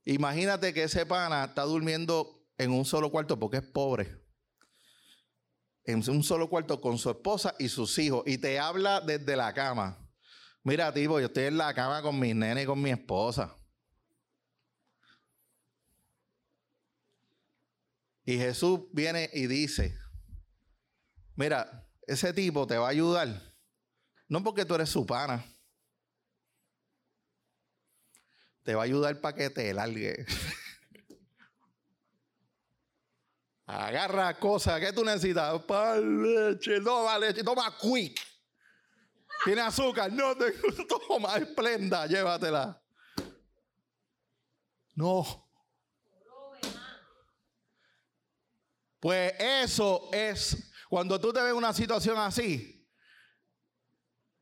Imagínate 0.04 0.74
que 0.74 0.84
ese 0.84 1.06
pana 1.06 1.44
está 1.44 1.62
durmiendo 1.62 2.46
en 2.58 2.70
un 2.70 2.84
solo 2.84 3.10
cuarto 3.10 3.38
porque 3.38 3.56
es 3.58 3.62
pobre. 3.62 4.22
En 5.84 6.08
un 6.08 6.22
solo 6.22 6.48
cuarto 6.48 6.80
con 6.80 6.98
su 6.98 7.10
esposa 7.10 7.54
y 7.58 7.68
sus 7.68 7.98
hijos. 7.98 8.22
Y 8.26 8.38
te 8.38 8.58
habla 8.58 9.00
desde 9.00 9.34
la 9.34 9.52
cama. 9.52 9.98
Mira, 10.62 10.92
tipo, 10.92 11.18
yo 11.20 11.26
estoy 11.26 11.44
en 11.44 11.58
la 11.58 11.74
cama 11.74 12.02
con 12.02 12.18
mis 12.18 12.34
nenes 12.34 12.64
y 12.64 12.66
con 12.66 12.80
mi 12.80 12.90
esposa. 12.90 13.54
Y 18.24 18.38
Jesús 18.38 18.80
viene 18.92 19.30
y 19.32 19.46
dice, 19.46 19.96
mira, 21.36 21.88
ese 22.06 22.32
tipo 22.32 22.66
te 22.66 22.78
va 22.78 22.86
a 22.86 22.90
ayudar. 22.90 23.54
No 24.28 24.42
porque 24.42 24.64
tú 24.64 24.74
eres 24.74 24.88
su 24.88 25.04
pana. 25.04 25.44
te 28.64 28.74
va 28.74 28.82
a 28.82 28.84
ayudar 28.84 29.20
para 29.20 29.36
que 29.36 29.50
te 29.50 29.72
largue. 29.72 30.26
Agarra 33.66 34.38
cosas 34.38 34.80
que 34.80 34.92
tú 34.92 35.04
necesitas. 35.04 35.62
Pa 35.62 35.96
leche, 35.96 36.80
toma 36.80 37.18
leche, 37.18 37.44
toma 37.44 37.76
quick. 37.78 38.18
Tiene 39.44 39.60
azúcar, 39.60 40.10
no 40.10 40.34
te 40.36 40.52
toma, 41.08 41.36
esplenda, 41.36 42.06
llévatela. 42.06 42.82
No. 44.94 45.43
Pues 49.04 49.34
eso 49.38 50.08
es, 50.14 50.72
cuando 50.88 51.20
tú 51.20 51.30
te 51.30 51.38
ves 51.38 51.50
en 51.50 51.58
una 51.58 51.74
situación 51.74 52.16
así, 52.16 52.88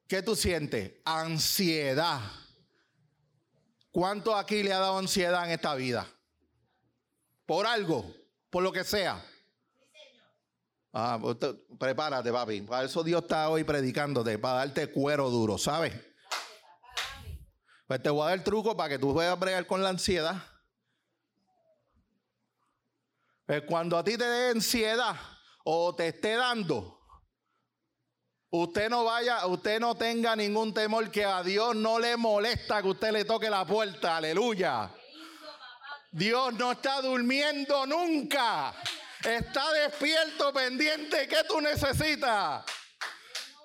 ¿qué 0.06 0.22
tú 0.22 0.36
sientes? 0.36 1.00
Ansiedad. 1.04 2.20
¿Cuánto 3.90 4.36
aquí 4.36 4.62
le 4.62 4.72
ha 4.72 4.78
dado 4.78 4.98
ansiedad 4.98 5.46
en 5.46 5.50
esta 5.50 5.74
vida? 5.74 6.06
Por 7.44 7.66
algo, 7.66 8.14
por 8.50 8.62
lo 8.62 8.70
que 8.70 8.84
sea. 8.84 9.20
Ah, 10.92 11.18
pues 11.20 11.38
prepárate, 11.76 12.30
papi. 12.30 12.60
Para 12.60 12.84
eso 12.84 13.02
Dios 13.02 13.22
está 13.22 13.48
hoy 13.48 13.64
predicándote, 13.64 14.38
para 14.38 14.58
darte 14.58 14.92
cuero 14.92 15.28
duro, 15.28 15.58
¿sabes? 15.58 15.92
Pues 17.88 18.00
te 18.00 18.10
voy 18.10 18.22
a 18.22 18.26
dar 18.26 18.38
el 18.38 18.44
truco 18.44 18.76
para 18.76 18.90
que 18.90 19.00
tú 19.00 19.12
puedas 19.12 19.36
bregar 19.40 19.66
con 19.66 19.82
la 19.82 19.88
ansiedad. 19.88 20.51
Pues 23.46 23.62
cuando 23.66 23.98
a 23.98 24.04
ti 24.04 24.16
te 24.16 24.24
dé 24.24 24.50
ansiedad 24.50 25.16
o 25.64 25.94
te 25.94 26.08
esté 26.08 26.36
dando, 26.36 27.02
Usted 28.54 28.90
no 28.90 29.04
vaya, 29.04 29.46
usted 29.46 29.80
no 29.80 29.94
tenga 29.94 30.36
ningún 30.36 30.74
temor 30.74 31.10
que 31.10 31.24
a 31.24 31.42
Dios 31.42 31.74
no 31.74 31.98
le 31.98 32.18
molesta 32.18 32.82
que 32.82 32.88
usted 32.88 33.10
le 33.10 33.24
toque 33.24 33.48
la 33.48 33.64
puerta. 33.64 34.18
Aleluya. 34.18 34.90
Dios 36.10 36.52
no 36.52 36.72
está 36.72 37.00
durmiendo 37.00 37.86
nunca. 37.86 38.74
Está 39.24 39.72
despierto, 39.72 40.52
pendiente. 40.52 41.26
¿Qué 41.26 41.38
tú 41.48 41.62
necesitas? 41.62 42.62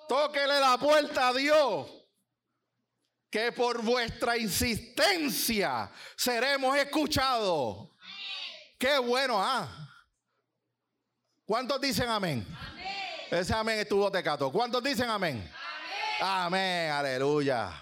Tóquele 0.08 0.58
la 0.58 0.78
puerta 0.78 1.28
a 1.28 1.34
Dios. 1.34 1.86
Que 3.30 3.52
por 3.52 3.82
vuestra 3.82 4.38
insistencia 4.38 5.92
seremos 6.16 6.74
escuchados. 6.78 7.90
Qué 8.78 8.96
bueno, 8.98 9.42
¿ah? 9.42 9.68
¿Cuántos 11.44 11.80
dicen 11.80 12.08
amén? 12.08 12.46
Ese 13.28 13.52
amén 13.52 13.80
estuvo 13.80 14.10
tecato. 14.10 14.52
¿Cuántos 14.52 14.82
dicen 14.82 15.10
amén? 15.10 15.36
Amén. 16.20 16.54
Amén, 16.54 16.92
aleluya. 16.92 17.72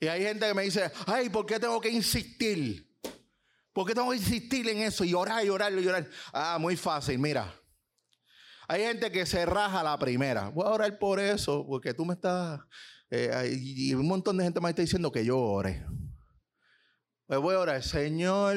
Y 0.00 0.06
hay 0.06 0.22
gente 0.22 0.48
que 0.48 0.54
me 0.54 0.62
dice, 0.62 0.90
ay, 1.06 1.28
¿por 1.28 1.44
qué 1.44 1.60
tengo 1.60 1.78
que 1.80 1.90
insistir? 1.90 2.88
¿Por 3.74 3.86
qué 3.86 3.94
tengo 3.94 4.10
que 4.10 4.16
insistir 4.16 4.66
en 4.70 4.78
eso 4.78 5.04
y 5.04 5.12
orar 5.12 5.44
y 5.44 5.50
orar 5.50 5.72
y 5.72 5.86
orar? 5.86 6.08
Ah, 6.32 6.56
muy 6.58 6.76
fácil, 6.76 7.18
mira. 7.18 7.54
Hay 8.66 8.82
gente 8.82 9.12
que 9.12 9.26
se 9.26 9.44
raja 9.44 9.82
la 9.82 9.98
primera. 9.98 10.48
Voy 10.48 10.66
a 10.66 10.70
orar 10.70 10.98
por 10.98 11.20
eso, 11.20 11.66
porque 11.66 11.92
tú 11.92 12.06
me 12.06 12.14
estás... 12.14 12.60
Eh, 13.10 13.58
y 13.60 13.92
un 13.92 14.06
montón 14.06 14.38
de 14.38 14.44
gente 14.44 14.60
me 14.60 14.70
está 14.70 14.80
diciendo 14.80 15.12
que 15.12 15.24
yo 15.24 15.38
ore. 15.38 15.84
Pues 17.30 17.40
voy 17.40 17.54
a 17.54 17.60
orar, 17.60 17.80
Señor, 17.84 18.56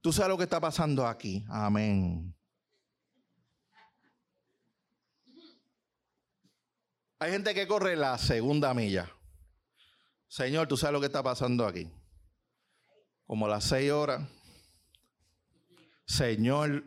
tú 0.00 0.12
sabes 0.12 0.28
lo 0.28 0.38
que 0.38 0.44
está 0.44 0.60
pasando 0.60 1.04
aquí. 1.04 1.44
Amén. 1.48 2.32
Hay 7.18 7.32
gente 7.32 7.52
que 7.52 7.66
corre 7.66 7.96
la 7.96 8.16
segunda 8.18 8.72
milla. 8.72 9.10
Señor, 10.28 10.68
tú 10.68 10.76
sabes 10.76 10.92
lo 10.92 11.00
que 11.00 11.06
está 11.06 11.24
pasando 11.24 11.66
aquí. 11.66 11.90
Como 13.26 13.48
las 13.48 13.64
seis 13.64 13.90
horas. 13.90 14.28
Señor, 16.06 16.84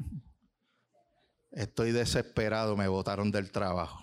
estoy 1.51 1.91
desesperado, 1.91 2.77
me 2.77 2.87
botaron 2.87 3.31
del 3.31 3.51
trabajo. 3.51 3.99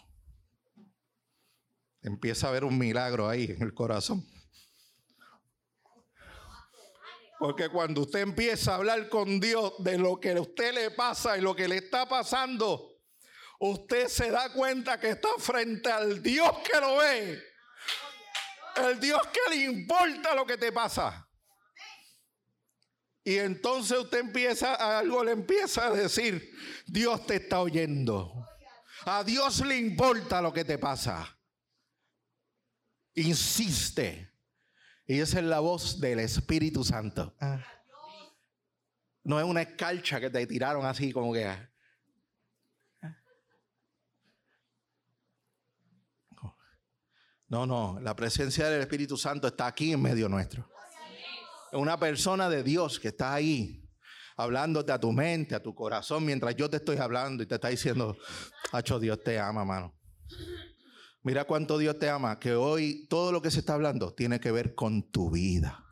Empieza 2.03 2.49
a 2.49 2.51
haber 2.51 2.65
un 2.65 2.77
milagro 2.77 3.31
ahí 3.31 3.45
en 3.45 3.63
el 3.63 3.73
corazón. 3.73 4.27
Porque 7.43 7.69
cuando 7.71 8.03
usted 8.03 8.21
empieza 8.21 8.71
a 8.71 8.75
hablar 8.77 9.09
con 9.09 9.41
Dios 9.41 9.73
de 9.79 9.99
lo 9.99 10.21
que 10.21 10.31
a 10.31 10.41
usted 10.41 10.73
le 10.73 10.93
pasa 10.93 11.37
y 11.37 11.41
lo 11.41 11.57
que 11.57 11.67
le 11.67 11.79
está 11.79 12.09
pasando, 12.09 13.01
usted 13.59 14.07
se 14.07 14.31
da 14.31 14.53
cuenta 14.53 15.01
que 15.01 15.11
está 15.11 15.29
frente 15.39 15.91
al 15.91 16.23
Dios 16.23 16.53
que 16.59 16.81
lo 16.81 16.99
ve. 16.99 17.43
El 18.77 19.01
Dios 19.01 19.21
que 19.33 19.57
le 19.57 19.65
importa 19.65 20.37
lo 20.37 20.47
que 20.47 20.57
te 20.57 20.71
pasa. 20.71 21.29
Y 23.25 23.39
entonces 23.39 23.99
usted 23.99 24.21
empieza, 24.21 24.99
algo 24.99 25.25
le 25.25 25.33
empieza 25.33 25.89
a 25.89 25.91
decir, 25.91 26.49
Dios 26.87 27.27
te 27.27 27.35
está 27.35 27.61
oyendo. 27.61 28.47
A 29.05 29.25
Dios 29.25 29.67
le 29.67 29.77
importa 29.79 30.41
lo 30.41 30.53
que 30.53 30.65
te 30.65 30.79
pasa. 30.79 31.37
Insiste. 33.15 34.32
Y 35.07 35.21
esa 35.21 35.39
es 35.41 35.45
la 35.45 35.61
voz 35.61 36.01
del 36.01 36.21
Espíritu 36.21 36.85
Santo. 36.85 37.35
Ah. 37.41 37.65
No 39.25 39.39
es 39.39 39.45
una 39.45 39.63
escarcha 39.63 40.21
que 40.21 40.31
te 40.31 40.47
tiraron 40.47 40.85
así 40.87 41.13
como 41.13 41.33
que... 41.33 41.47
Ah. 41.47 41.69
No, 47.49 47.67
no, 47.67 48.01
la 48.01 48.17
presencia 48.17 48.69
del 48.71 48.81
Espíritu 48.81 49.17
Santo 49.17 49.47
está 49.47 49.67
aquí 49.67 49.93
en 49.93 50.01
medio 50.01 50.29
nuestro. 50.29 50.69
Es 51.71 51.79
una 51.79 51.99
persona 51.99 52.49
de 52.49 52.63
Dios 52.63 52.99
que 52.99 53.09
está 53.09 53.35
ahí, 53.35 53.87
hablándote 54.37 54.93
a 54.93 54.99
tu 54.99 55.13
mente, 55.13 55.55
a 55.55 55.63
tu 55.63 55.75
corazón, 55.75 56.25
mientras 56.25 56.57
yo 56.57 56.71
te 56.71 56.79
estoy 56.79 56.97
hablando 56.97 57.43
y 57.43 57.47
te 57.47 57.57
está 57.57 57.69
diciendo, 57.69 58.17
Hacho, 58.73 58.99
Dios 58.99 59.23
te 59.23 59.39
ama, 59.39 59.65
mano. 59.65 59.95
Mira 61.25 61.45
cuánto 61.45 61.79
Dios 61.79 61.99
te 61.99 62.09
ama, 62.09 62.41
que 62.41 62.55
hoy 62.55 63.07
todo 63.09 63.31
lo 63.31 63.41
que 63.41 63.51
se 63.51 63.61
está 63.61 63.75
hablando 63.75 64.13
tiene 64.13 64.41
que 64.41 64.51
ver 64.51 64.75
con 64.75 65.11
tu 65.11 65.31
vida. 65.31 65.85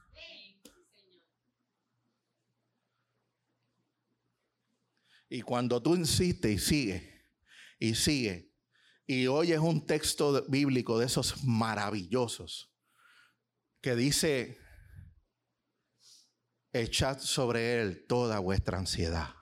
Y 5.28 5.42
cuando 5.42 5.80
tú 5.80 5.94
insistes 5.94 6.50
y 6.50 6.58
sigues, 6.58 7.02
y 7.78 7.94
sigues, 7.94 8.46
y 9.06 9.28
hoy 9.28 9.52
es 9.52 9.60
un 9.60 9.86
texto 9.86 10.44
bíblico 10.48 10.98
de 10.98 11.06
esos 11.06 11.44
maravillosos 11.44 12.74
que 13.80 13.94
dice, 13.94 14.58
echad 16.72 17.18
sobre 17.20 17.80
él 17.80 18.04
toda 18.08 18.40
vuestra 18.40 18.78
ansiedad, 18.78 19.34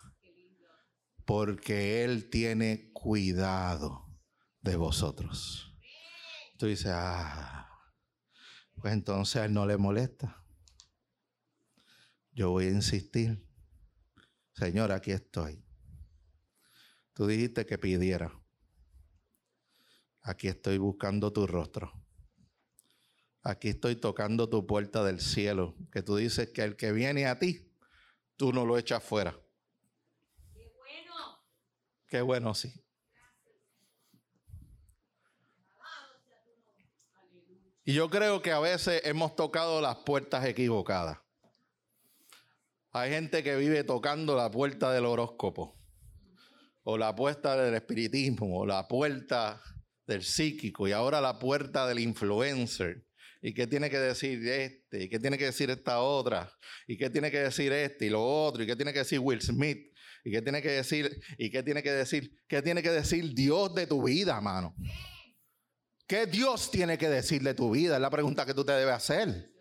porque 1.25 2.05
él 2.05 2.29
tiene 2.29 2.91
cuidado 2.93 4.21
de 4.61 4.77
vosotros. 4.77 5.68
Tú 6.59 6.67
dices, 6.67 6.93
ah, 6.95 7.67
pues 8.75 8.93
entonces 8.93 9.37
a 9.37 9.47
él 9.47 9.55
no 9.55 9.65
le 9.65 9.79
molesta. 9.79 10.45
Yo 12.33 12.51
voy 12.51 12.67
a 12.67 12.71
insistir. 12.71 13.43
Señor, 14.53 14.93
aquí 14.93 15.13
estoy. 15.13 15.65
Tú 17.15 17.27
dijiste 17.27 17.65
que 17.65 17.79
pidiera 17.79 18.39
aquí 20.29 20.49
estoy 20.49 20.77
buscando 20.77 21.33
tu 21.33 21.47
rostro. 21.47 21.93
Aquí 23.43 23.69
estoy 23.69 23.97
tocando 23.97 24.49
tu 24.51 24.67
puerta 24.67 25.03
del 25.03 25.21
cielo, 25.21 25.75
que 25.91 26.03
tú 26.03 26.17
dices 26.17 26.51
que 26.51 26.63
el 26.63 26.77
que 26.77 26.93
viene 26.93 27.27
a 27.27 27.39
ti, 27.39 27.73
tú 28.37 28.53
no 28.53 28.67
lo 28.67 28.77
echas 28.77 29.03
fuera. 29.03 29.33
Qué 30.53 30.71
bueno. 30.77 31.15
Qué 32.07 32.21
bueno, 32.21 32.55
sí. 32.55 32.75
Y 37.89 37.95
yo 37.95 38.11
creo 38.11 38.43
que 38.43 38.53
a 38.53 38.59
veces 38.59 39.01
hemos 39.07 39.35
tocado 39.35 39.81
las 39.81 39.97
puertas 39.97 40.45
equivocadas. 40.45 41.17
Hay 42.91 43.11
gente 43.11 43.43
que 43.43 43.57
vive 43.57 43.83
tocando 43.83 44.37
la 44.37 44.51
puerta 44.51 44.93
del 44.93 45.07
horóscopo, 45.07 45.75
o 46.83 46.99
la 46.99 47.17
puerta 47.17 47.57
del 47.57 47.73
espiritismo, 47.73 48.59
o 48.59 48.67
la 48.67 48.87
puerta 48.87 49.63
del 50.07 50.23
psíquico 50.23 50.87
y 50.87 50.93
ahora 50.93 51.23
la 51.23 51.39
puerta 51.39 51.87
del 51.87 52.01
influencer. 52.01 53.07
¿Y 53.41 53.55
qué 53.55 53.67
tiene 53.67 53.89
que 53.89 53.99
decir 53.99 54.47
este? 54.47 55.05
¿Y 55.05 55.09
qué 55.09 55.19
tiene 55.19 55.39
que 55.39 55.47
decir 55.47 55.71
esta 55.71 56.01
otra? 56.01 56.53
¿Y 56.87 56.99
qué 56.99 57.09
tiene 57.09 57.31
que 57.31 57.39
decir 57.39 57.73
este 57.73 58.05
y 58.05 58.11
lo 58.11 58.23
otro? 58.23 58.63
¿Y 58.63 58.67
qué 58.67 58.77
tiene 58.77 58.93
que 58.93 58.99
decir 58.99 59.19
Will 59.19 59.41
Smith? 59.41 59.95
¿Y 60.25 60.31
qué 60.31 60.43
tiene 60.43 60.61
que 60.61 60.73
decir? 60.73 61.23
¿Y 61.39 61.49
qué 61.49 61.63
tiene 61.63 61.83
que 61.83 61.93
decir? 61.93 62.37
¿Qué 62.49 62.61
tiene 62.61 62.83
que 62.83 62.91
decir 62.91 63.33
Dios 63.33 63.75
de 63.75 63.87
tu 63.87 64.03
vida, 64.03 64.39
mano? 64.43 64.75
¿Qué 66.09 66.25
Dios 66.25 66.71
tiene 66.71 66.97
que 66.97 67.11
decir 67.11 67.43
de 67.43 67.53
tu 67.53 67.71
vida? 67.71 67.97
Es 67.97 68.01
la 68.01 68.09
pregunta 68.09 68.47
que 68.47 68.55
tú 68.55 68.65
te 68.65 68.73
debes 68.73 68.95
hacer. 68.95 69.53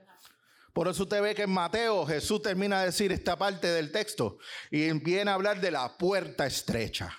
Por 0.72 0.88
eso 0.88 1.04
usted 1.04 1.22
ve 1.22 1.36
que 1.36 1.42
en 1.42 1.50
Mateo 1.50 2.06
Jesús 2.06 2.42
termina 2.42 2.80
de 2.80 2.86
decir 2.86 3.12
esta 3.12 3.38
parte 3.38 3.68
del 3.68 3.92
texto 3.92 4.38
y 4.72 4.90
viene 4.94 5.30
a 5.30 5.34
hablar 5.34 5.60
de 5.60 5.72
la 5.72 5.98
puerta 5.98 6.46
estrecha. 6.46 7.12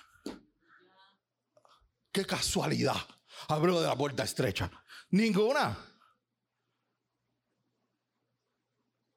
Qué 2.11 2.25
casualidad. 2.25 2.95
Hablo 3.49 3.79
de 3.79 3.87
la 3.87 3.95
puerta 3.95 4.23
estrecha. 4.23 4.71
Ninguna. 5.11 5.77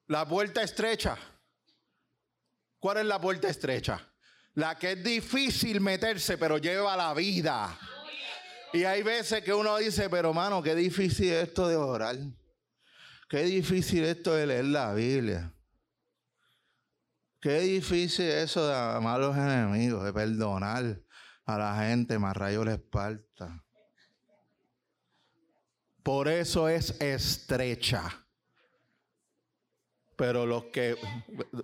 La 0.09 0.29
puerta 0.29 0.63
estrecha. 0.63 1.17
¿Cuál 2.79 2.99
es 2.99 3.07
la 3.07 3.19
puerta 3.19 3.49
estrecha? 3.49 4.13
La 4.55 4.79
que 4.79 4.93
es 4.93 5.03
difícil 5.03 5.81
meterse, 5.81 6.37
pero 6.37 6.59
lleva 6.59 6.97
la 6.99 7.15
vida. 7.15 7.79
Y 8.73 8.85
hay 8.85 9.03
veces 9.03 9.43
que 9.43 9.53
uno 9.53 9.77
dice, 9.77 10.09
pero 10.09 10.33
mano, 10.33 10.63
qué 10.63 10.75
difícil 10.75 11.33
es 11.33 11.49
esto 11.49 11.69
de 11.69 11.77
orar. 11.77 12.17
Qué 13.29 13.43
difícil 13.45 14.05
esto 14.05 14.35
de 14.35 14.47
leer 14.47 14.65
la 14.67 14.95
Biblia. 14.95 15.53
Qué 17.41 17.61
difícil 17.61 18.27
eso 18.27 18.69
de 18.69 18.75
amar 18.75 19.17
a 19.17 19.27
los 19.27 19.37
enemigos, 19.37 20.05
de 20.05 20.13
perdonar 20.13 21.03
a 21.45 21.59
la 21.59 21.77
gente, 21.77 22.19
más 22.19 22.37
rayo 22.37 22.65
le 22.65 22.75
espalda. 22.75 23.65
Por 26.03 26.29
eso 26.29 26.69
es 26.69 27.01
estrecha. 27.01 28.25
Pero 30.17 30.47
los 30.47 30.67
que, 30.67 30.97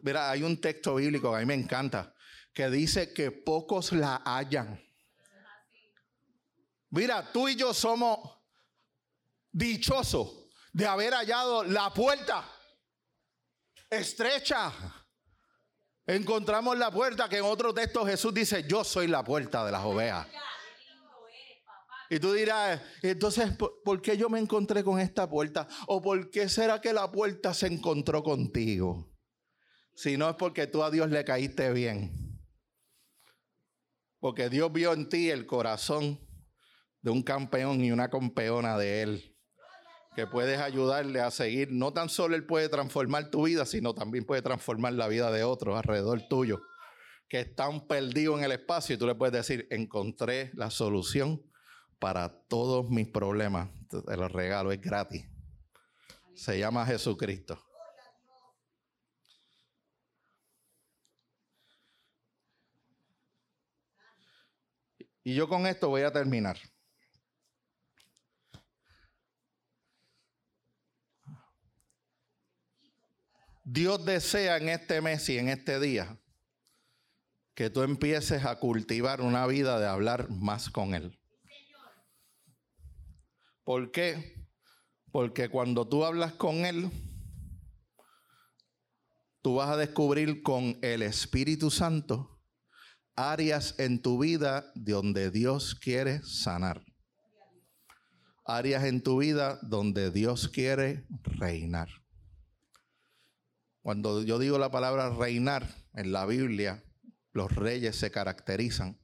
mira, 0.02 0.30
hay 0.30 0.42
un 0.42 0.60
texto 0.60 0.96
bíblico 0.96 1.30
que 1.30 1.36
a 1.36 1.40
mí 1.40 1.46
me 1.46 1.54
encanta, 1.54 2.14
que 2.52 2.70
dice 2.70 3.12
que 3.12 3.30
pocos 3.30 3.92
la 3.92 4.16
hallan. 4.24 4.80
Mira, 6.90 7.32
tú 7.32 7.48
y 7.48 7.56
yo 7.56 7.74
somos 7.74 8.18
dichosos 9.52 10.48
de 10.72 10.86
haber 10.86 11.12
hallado 11.12 11.64
la 11.64 11.92
puerta 11.92 12.44
estrecha. 13.90 14.72
Encontramos 16.06 16.78
la 16.78 16.90
puerta 16.90 17.28
que 17.28 17.38
en 17.38 17.44
otro 17.44 17.74
texto 17.74 18.06
Jesús 18.06 18.32
dice, 18.32 18.64
yo 18.66 18.84
soy 18.84 19.06
la 19.06 19.22
puerta 19.22 19.64
de 19.64 19.72
las 19.72 19.84
ovejas. 19.84 20.26
Y 22.10 22.18
tú 22.18 22.32
dirás, 22.32 22.80
entonces, 23.02 23.52
¿por 23.84 24.00
qué 24.00 24.16
yo 24.16 24.30
me 24.30 24.38
encontré 24.38 24.82
con 24.82 24.98
esta 24.98 25.28
puerta? 25.28 25.68
¿O 25.86 26.00
por 26.00 26.30
qué 26.30 26.48
será 26.48 26.80
que 26.80 26.94
la 26.94 27.12
puerta 27.12 27.52
se 27.52 27.66
encontró 27.66 28.22
contigo? 28.22 29.12
Si 29.94 30.16
no 30.16 30.30
es 30.30 30.36
porque 30.36 30.66
tú 30.66 30.82
a 30.82 30.90
Dios 30.90 31.10
le 31.10 31.22
caíste 31.24 31.70
bien. 31.72 32.40
Porque 34.20 34.48
Dios 34.48 34.72
vio 34.72 34.94
en 34.94 35.10
ti 35.10 35.28
el 35.28 35.44
corazón 35.44 36.18
de 37.02 37.10
un 37.10 37.22
campeón 37.22 37.84
y 37.84 37.92
una 37.92 38.08
campeona 38.10 38.76
de 38.76 39.02
Él. 39.02 39.36
Que 40.16 40.26
puedes 40.26 40.58
ayudarle 40.58 41.20
a 41.20 41.30
seguir. 41.30 41.68
No 41.70 41.92
tan 41.92 42.08
solo 42.08 42.34
Él 42.34 42.44
puede 42.44 42.68
transformar 42.68 43.30
tu 43.30 43.46
vida, 43.46 43.64
sino 43.66 43.94
también 43.94 44.24
puede 44.24 44.42
transformar 44.42 44.94
la 44.94 45.08
vida 45.08 45.30
de 45.30 45.44
otros 45.44 45.76
alrededor 45.76 46.22
tuyo. 46.28 46.60
Que 47.28 47.40
están 47.40 47.86
perdidos 47.86 48.38
en 48.38 48.44
el 48.44 48.52
espacio 48.52 48.96
y 48.96 48.98
tú 48.98 49.06
le 49.06 49.14
puedes 49.14 49.32
decir, 49.32 49.68
encontré 49.70 50.50
la 50.54 50.70
solución 50.70 51.42
para 51.98 52.40
todos 52.48 52.88
mis 52.88 53.08
problemas. 53.08 53.68
Te 53.88 54.16
lo 54.16 54.28
regalo, 54.28 54.72
es 54.72 54.80
gratis. 54.80 55.26
Se 56.34 56.58
llama 56.58 56.86
Jesucristo. 56.86 57.62
Y 65.28 65.34
yo 65.34 65.46
con 65.46 65.66
esto 65.66 65.90
voy 65.90 66.02
a 66.02 66.10
terminar. 66.10 66.58
Dios 73.70 74.02
desea 74.02 74.56
en 74.56 74.70
este 74.70 75.02
mes 75.02 75.28
y 75.28 75.36
en 75.36 75.50
este 75.50 75.78
día 75.78 76.18
que 77.54 77.68
tú 77.68 77.82
empieces 77.82 78.46
a 78.46 78.58
cultivar 78.58 79.20
una 79.20 79.46
vida 79.46 79.78
de 79.78 79.86
hablar 79.86 80.30
más 80.30 80.70
con 80.70 80.94
Él. 80.94 81.20
¿Por 83.64 83.90
qué? 83.90 84.46
Porque 85.12 85.50
cuando 85.50 85.86
tú 85.86 86.06
hablas 86.06 86.32
con 86.32 86.64
Él, 86.64 86.90
tú 89.42 89.56
vas 89.56 89.68
a 89.68 89.76
descubrir 89.76 90.42
con 90.42 90.78
el 90.80 91.02
Espíritu 91.02 91.70
Santo 91.70 92.40
áreas 93.16 93.78
en 93.78 94.00
tu 94.00 94.18
vida 94.18 94.72
donde 94.76 95.30
Dios 95.30 95.74
quiere 95.74 96.22
sanar. 96.22 96.82
Áreas 98.46 98.84
en 98.84 99.02
tu 99.02 99.18
vida 99.18 99.58
donde 99.60 100.10
Dios 100.10 100.48
quiere 100.48 101.06
reinar. 101.22 101.90
Cuando 103.88 104.22
yo 104.22 104.38
digo 104.38 104.58
la 104.58 104.70
palabra 104.70 105.08
reinar 105.08 105.66
en 105.94 106.12
la 106.12 106.26
Biblia, 106.26 106.84
los 107.32 107.50
reyes 107.56 107.96
se 107.96 108.10
caracterizan 108.10 109.00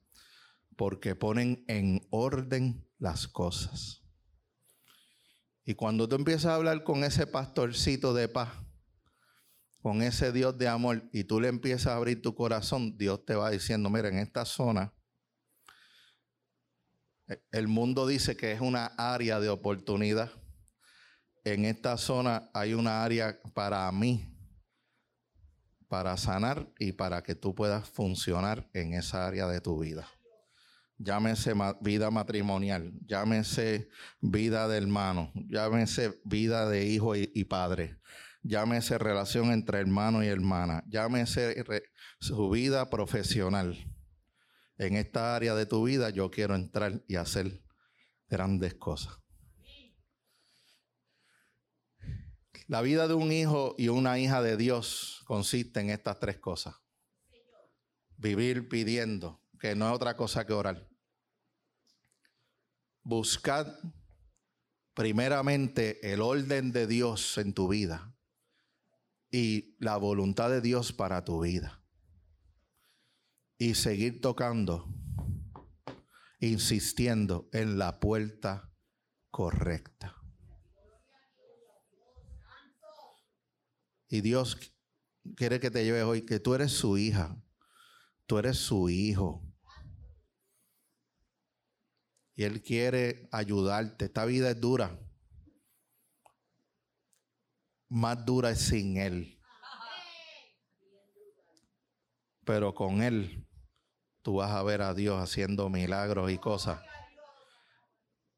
porque 0.76 1.14
ponen 1.14 1.64
en 1.68 2.06
orden 2.10 2.86
las 2.98 3.26
cosas. 3.26 4.02
Y 5.64 5.72
cuando 5.72 6.06
tú 6.06 6.16
empiezas 6.16 6.52
a 6.52 6.56
hablar 6.56 6.84
con 6.84 7.02
ese 7.02 7.26
pastorcito 7.26 8.12
de 8.12 8.28
paz, 8.28 8.52
con 9.80 10.02
ese 10.02 10.32
Dios 10.32 10.58
de 10.58 10.68
amor, 10.68 11.08
y 11.14 11.24
tú 11.24 11.40
le 11.40 11.48
empiezas 11.48 11.86
a 11.86 11.96
abrir 11.96 12.20
tu 12.20 12.34
corazón, 12.34 12.98
Dios 12.98 13.24
te 13.24 13.34
va 13.34 13.48
diciendo, 13.48 13.88
mira, 13.88 14.10
en 14.10 14.18
esta 14.18 14.44
zona, 14.44 14.92
el 17.50 17.68
mundo 17.68 18.06
dice 18.06 18.36
que 18.36 18.52
es 18.52 18.60
una 18.60 18.84
área 18.98 19.40
de 19.40 19.48
oportunidad. 19.48 20.30
En 21.42 21.64
esta 21.64 21.96
zona 21.96 22.50
hay 22.52 22.74
una 22.74 23.02
área 23.02 23.40
para 23.54 23.90
mí, 23.90 24.33
para 25.94 26.16
sanar 26.16 26.68
y 26.80 26.90
para 26.90 27.22
que 27.22 27.36
tú 27.36 27.54
puedas 27.54 27.88
funcionar 27.88 28.68
en 28.74 28.94
esa 28.94 29.28
área 29.28 29.46
de 29.46 29.60
tu 29.60 29.78
vida. 29.78 30.08
Llámese 30.98 31.54
vida 31.82 32.10
matrimonial, 32.10 32.92
llámese 33.06 33.88
vida 34.20 34.66
de 34.66 34.76
hermano, 34.76 35.30
llámese 35.46 36.20
vida 36.24 36.68
de 36.68 36.84
hijo 36.86 37.14
y, 37.14 37.44
padre, 37.44 38.00
llámese 38.42 38.98
relación 38.98 39.52
entre 39.52 39.78
hermano 39.78 40.24
y 40.24 40.26
hermana, 40.26 40.82
llámese 40.88 41.64
su 42.18 42.50
vida 42.50 42.90
profesional. 42.90 43.76
En 44.76 44.96
esta 44.96 45.36
área 45.36 45.54
de 45.54 45.64
tu 45.64 45.84
vida 45.84 46.10
yo 46.10 46.28
quiero 46.28 46.56
entrar 46.56 47.04
y 47.06 47.14
hacer 47.14 47.62
grandes 48.28 48.74
cosas. 48.74 49.23
La 52.66 52.80
vida 52.80 53.06
de 53.06 53.14
un 53.14 53.30
hijo 53.30 53.74
y 53.76 53.88
una 53.88 54.18
hija 54.18 54.40
de 54.40 54.56
Dios 54.56 55.22
consiste 55.26 55.80
en 55.80 55.90
estas 55.90 56.18
tres 56.18 56.38
cosas. 56.38 56.76
Vivir 58.16 58.70
pidiendo, 58.70 59.42
que 59.60 59.74
no 59.74 59.88
es 59.88 59.94
otra 59.94 60.16
cosa 60.16 60.46
que 60.46 60.54
orar. 60.54 60.88
Buscad 63.02 63.66
primeramente 64.94 66.12
el 66.12 66.22
orden 66.22 66.72
de 66.72 66.86
Dios 66.86 67.36
en 67.36 67.52
tu 67.52 67.68
vida 67.68 68.16
y 69.30 69.76
la 69.78 69.98
voluntad 69.98 70.48
de 70.48 70.62
Dios 70.62 70.94
para 70.94 71.22
tu 71.22 71.42
vida. 71.42 71.82
Y 73.58 73.74
seguir 73.74 74.22
tocando, 74.22 74.88
insistiendo 76.40 77.50
en 77.52 77.76
la 77.76 78.00
puerta 78.00 78.72
correcta. 79.30 80.23
Y 84.14 84.20
Dios 84.20 84.72
quiere 85.34 85.58
que 85.58 85.72
te 85.72 85.82
lleve 85.82 86.04
hoy, 86.04 86.24
que 86.24 86.38
tú 86.38 86.54
eres 86.54 86.70
su 86.70 86.96
hija, 86.96 87.36
tú 88.26 88.38
eres 88.38 88.56
su 88.58 88.88
hijo. 88.88 89.42
Y 92.36 92.44
Él 92.44 92.62
quiere 92.62 93.28
ayudarte. 93.32 94.04
Esta 94.04 94.24
vida 94.24 94.52
es 94.52 94.60
dura. 94.60 94.96
Más 97.88 98.24
dura 98.24 98.50
es 98.52 98.60
sin 98.60 98.98
Él. 98.98 99.40
Pero 102.44 102.72
con 102.72 103.02
Él 103.02 103.48
tú 104.22 104.36
vas 104.36 104.52
a 104.52 104.62
ver 104.62 104.82
a 104.82 104.94
Dios 104.94 105.20
haciendo 105.20 105.68
milagros 105.70 106.30
y 106.30 106.38
cosas. 106.38 106.80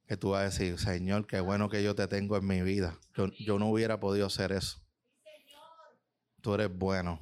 Que 0.06 0.16
tú 0.16 0.30
vas 0.30 0.40
a 0.40 0.44
decir, 0.44 0.78
Señor, 0.78 1.26
qué 1.26 1.40
bueno 1.40 1.68
que 1.68 1.82
yo 1.82 1.94
te 1.94 2.08
tengo 2.08 2.38
en 2.38 2.46
mi 2.46 2.62
vida. 2.62 2.98
Yo, 3.14 3.26
yo 3.38 3.58
no 3.58 3.68
hubiera 3.68 4.00
podido 4.00 4.28
hacer 4.28 4.52
eso 4.52 4.85
tú 6.46 6.54
eres 6.54 6.72
bueno. 6.72 7.18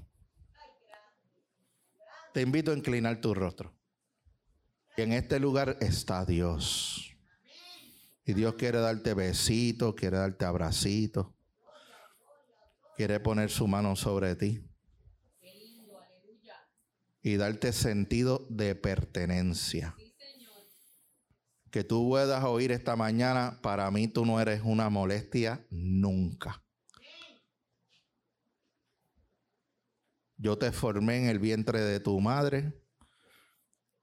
Te 2.34 2.42
invito 2.42 2.72
a 2.72 2.76
inclinar 2.76 3.22
tu 3.22 3.32
rostro. 3.32 3.74
Y 4.98 5.00
en 5.00 5.14
este 5.14 5.40
lugar 5.40 5.78
está 5.80 6.26
Dios. 6.26 7.16
Y 8.26 8.34
Dios 8.34 8.56
quiere 8.56 8.80
darte 8.80 9.14
besitos, 9.14 9.94
quiere 9.94 10.18
darte 10.18 10.44
abracitos. 10.44 11.28
Quiere 12.98 13.18
poner 13.18 13.50
su 13.50 13.66
mano 13.66 13.96
sobre 13.96 14.36
ti. 14.36 14.62
Y 17.22 17.36
darte 17.36 17.72
sentido 17.72 18.46
de 18.50 18.74
pertenencia. 18.74 19.96
Que 21.70 21.82
tú 21.82 22.10
puedas 22.10 22.44
oír 22.44 22.72
esta 22.72 22.94
mañana, 22.94 23.58
para 23.62 23.90
mí 23.90 24.06
tú 24.06 24.26
no 24.26 24.38
eres 24.38 24.60
una 24.62 24.90
molestia 24.90 25.66
nunca. 25.70 26.63
Yo 30.44 30.58
te 30.58 30.72
formé 30.72 31.16
en 31.16 31.28
el 31.30 31.38
vientre 31.38 31.80
de 31.80 32.00
tu 32.00 32.20
madre 32.20 32.78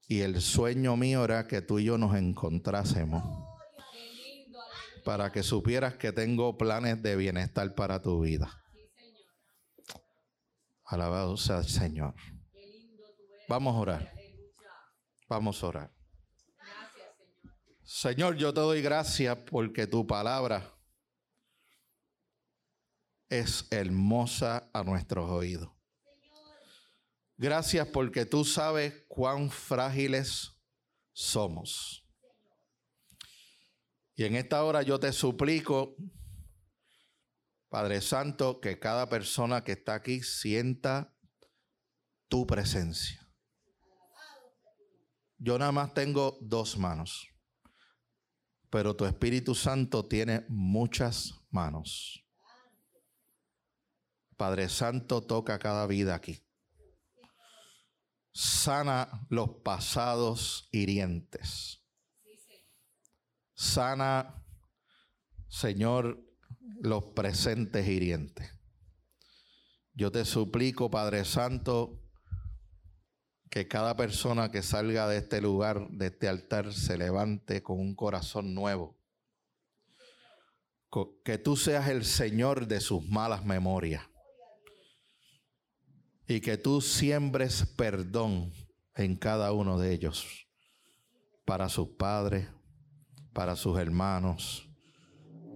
y 0.08 0.22
el 0.22 0.42
sueño 0.42 0.96
mío 0.96 1.24
era 1.24 1.46
que 1.46 1.62
tú 1.62 1.78
y 1.78 1.84
yo 1.84 1.98
nos 1.98 2.16
encontrásemos 2.16 3.22
para 5.04 5.30
que 5.30 5.44
supieras 5.44 5.94
que 5.94 6.10
tengo 6.10 6.58
planes 6.58 7.00
de 7.00 7.14
bienestar 7.14 7.72
para 7.76 8.02
tu 8.02 8.22
vida. 8.22 8.60
Alabado 10.84 11.36
sea 11.36 11.58
el 11.58 11.68
Señor. 11.68 12.16
Vamos 13.48 13.76
a 13.76 13.78
orar. 13.78 14.12
Vamos 15.28 15.62
a 15.62 15.66
orar. 15.68 15.94
Señor, 17.84 18.34
yo 18.34 18.52
te 18.52 18.58
doy 18.58 18.82
gracias 18.82 19.38
porque 19.48 19.86
tu 19.86 20.04
palabra 20.08 20.76
es 23.28 23.68
hermosa 23.70 24.68
a 24.72 24.82
nuestros 24.82 25.30
oídos. 25.30 25.81
Gracias 27.42 27.88
porque 27.88 28.24
tú 28.24 28.44
sabes 28.44 29.04
cuán 29.08 29.50
frágiles 29.50 30.52
somos. 31.12 32.06
Y 34.14 34.22
en 34.22 34.36
esta 34.36 34.62
hora 34.62 34.82
yo 34.82 35.00
te 35.00 35.12
suplico, 35.12 35.96
Padre 37.68 38.00
Santo, 38.00 38.60
que 38.60 38.78
cada 38.78 39.08
persona 39.08 39.64
que 39.64 39.72
está 39.72 39.94
aquí 39.94 40.22
sienta 40.22 41.16
tu 42.28 42.46
presencia. 42.46 43.28
Yo 45.36 45.58
nada 45.58 45.72
más 45.72 45.94
tengo 45.94 46.38
dos 46.42 46.78
manos, 46.78 47.26
pero 48.70 48.94
tu 48.94 49.04
Espíritu 49.04 49.56
Santo 49.56 50.06
tiene 50.06 50.46
muchas 50.48 51.34
manos. 51.50 52.24
Padre 54.36 54.68
Santo, 54.68 55.26
toca 55.26 55.58
cada 55.58 55.88
vida 55.88 56.14
aquí 56.14 56.46
sana 58.32 59.26
los 59.28 59.50
pasados 59.62 60.68
hirientes. 60.72 61.80
Sana, 63.54 64.44
Señor, 65.48 66.24
los 66.80 67.04
presentes 67.14 67.86
hirientes. 67.86 68.50
Yo 69.94 70.10
te 70.10 70.24
suplico, 70.24 70.90
Padre 70.90 71.24
Santo, 71.24 72.02
que 73.50 73.68
cada 73.68 73.94
persona 73.94 74.50
que 74.50 74.62
salga 74.62 75.06
de 75.06 75.18
este 75.18 75.40
lugar, 75.42 75.88
de 75.90 76.06
este 76.06 76.28
altar, 76.28 76.72
se 76.72 76.96
levante 76.96 77.62
con 77.62 77.78
un 77.78 77.94
corazón 77.94 78.54
nuevo. 78.54 78.98
Que 81.24 81.38
tú 81.38 81.56
seas 81.56 81.88
el 81.88 82.04
Señor 82.04 82.66
de 82.66 82.80
sus 82.80 83.06
malas 83.06 83.44
memorias 83.44 84.11
y 86.26 86.40
que 86.40 86.56
tú 86.56 86.80
siembres 86.80 87.66
perdón 87.76 88.52
en 88.94 89.16
cada 89.16 89.52
uno 89.52 89.78
de 89.78 89.92
ellos, 89.92 90.46
para 91.44 91.68
sus 91.68 91.88
padres, 91.96 92.48
para 93.32 93.56
sus 93.56 93.78
hermanos, 93.78 94.68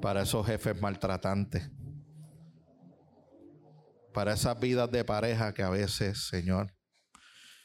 para 0.00 0.22
esos 0.22 0.46
jefes 0.46 0.80
maltratantes, 0.80 1.70
Para 4.12 4.32
esas 4.32 4.58
vidas 4.58 4.90
de 4.90 5.04
pareja 5.04 5.52
que 5.52 5.62
a 5.62 5.68
veces, 5.68 6.28
Señor, 6.28 6.74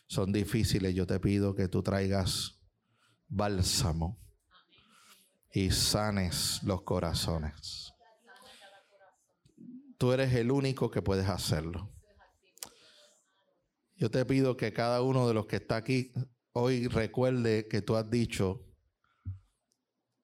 son 0.06 0.34
difíciles, 0.34 0.94
yo 0.94 1.08
te 1.08 1.18
pido 1.18 1.56
que 1.56 1.70
tú 1.70 1.82
traigas 1.82 2.60
bálsamo 3.30 4.20
y 5.54 5.72
sanes 5.72 6.62
los 6.64 6.82
corazones. 6.82 7.94
Tú 9.98 10.12
eres 10.12 10.34
el 10.34 10.52
único 10.52 10.92
que 10.92 11.02
puedes 11.02 11.30
hacerlo. 11.30 11.90
Yo 14.02 14.10
te 14.10 14.26
pido 14.26 14.58
que 14.58 14.74
cada 14.74 15.04
uno 15.04 15.28
de 15.28 15.36
los 15.36 15.46
que 15.46 15.58
está 15.58 15.76
aquí 15.76 16.12
hoy 16.54 16.88
recuerde 16.88 17.68
que 17.68 17.84
tú 17.84 17.96
has 17.96 18.10
dicho, 18.10 18.66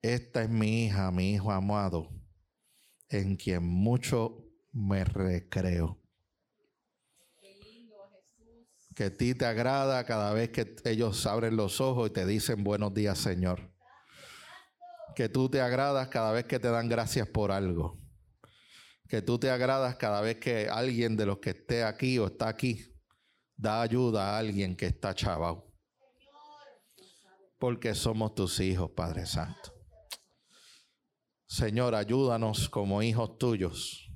esta 0.02 0.42
es 0.42 0.50
mi 0.50 0.86
hija, 0.86 1.12
mi 1.12 1.34
hijo 1.34 1.52
amado, 1.52 2.10
en 3.08 3.36
quien 3.36 3.62
mucho 3.62 4.44
me 4.72 5.04
recreo. 5.04 6.02
Que 8.96 9.04
a 9.04 9.16
ti 9.16 9.36
te 9.36 9.46
agrada 9.46 10.04
cada 10.06 10.34
vez 10.34 10.50
que 10.50 10.76
ellos 10.86 11.28
abren 11.28 11.56
los 11.56 11.80
ojos 11.80 12.10
y 12.10 12.14
te 12.14 12.26
dicen 12.26 12.64
buenos 12.64 12.96
días, 12.96 13.20
Señor. 13.20 13.72
Que 15.16 15.30
tú 15.30 15.50
te 15.50 15.62
agradas 15.62 16.08
cada 16.08 16.32
vez 16.32 16.46
que 16.46 16.58
te 16.58 16.70
dan 16.70 16.90
gracias 16.90 17.28
por 17.28 17.52
algo. 17.52 18.00
Que 19.08 19.22
tú 19.22 19.38
te 19.38 19.52
agradas 19.52 19.98
cada 19.98 20.22
vez 20.22 20.40
que 20.40 20.68
alguien 20.68 21.16
de 21.16 21.28
los 21.28 21.38
que 21.38 21.52
esté 21.52 21.84
aquí 21.84 22.18
o 22.18 22.26
está 22.26 22.48
aquí 22.48 22.97
da 23.58 23.82
ayuda 23.82 24.30
a 24.30 24.38
alguien 24.38 24.76
que 24.76 24.86
está 24.86 25.14
chavao. 25.14 25.66
Porque 27.60 27.96
somos 27.96 28.36
tus 28.36 28.60
hijos, 28.60 28.92
Padre 28.92 29.26
Santo. 29.26 29.74
Señor, 31.48 31.96
ayúdanos 31.96 32.70
como 32.70 33.02
hijos 33.02 33.38
tuyos 33.38 34.12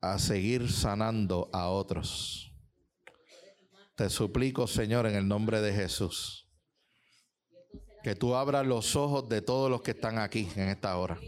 a 0.00 0.18
seguir 0.18 0.70
sanando 0.70 1.48
a 1.52 1.68
otros. 1.68 2.52
Te 3.96 4.10
suplico, 4.10 4.66
Señor, 4.66 5.06
en 5.06 5.14
el 5.14 5.28
nombre 5.28 5.60
de 5.60 5.72
Jesús, 5.72 6.48
que 8.02 8.14
tú 8.14 8.34
abras 8.34 8.66
los 8.66 8.96
ojos 8.96 9.28
de 9.28 9.40
todos 9.40 9.70
los 9.70 9.82
que 9.82 9.92
están 9.92 10.18
aquí 10.18 10.48
en 10.56 10.68
esta 10.68 10.96
hora 10.96 11.18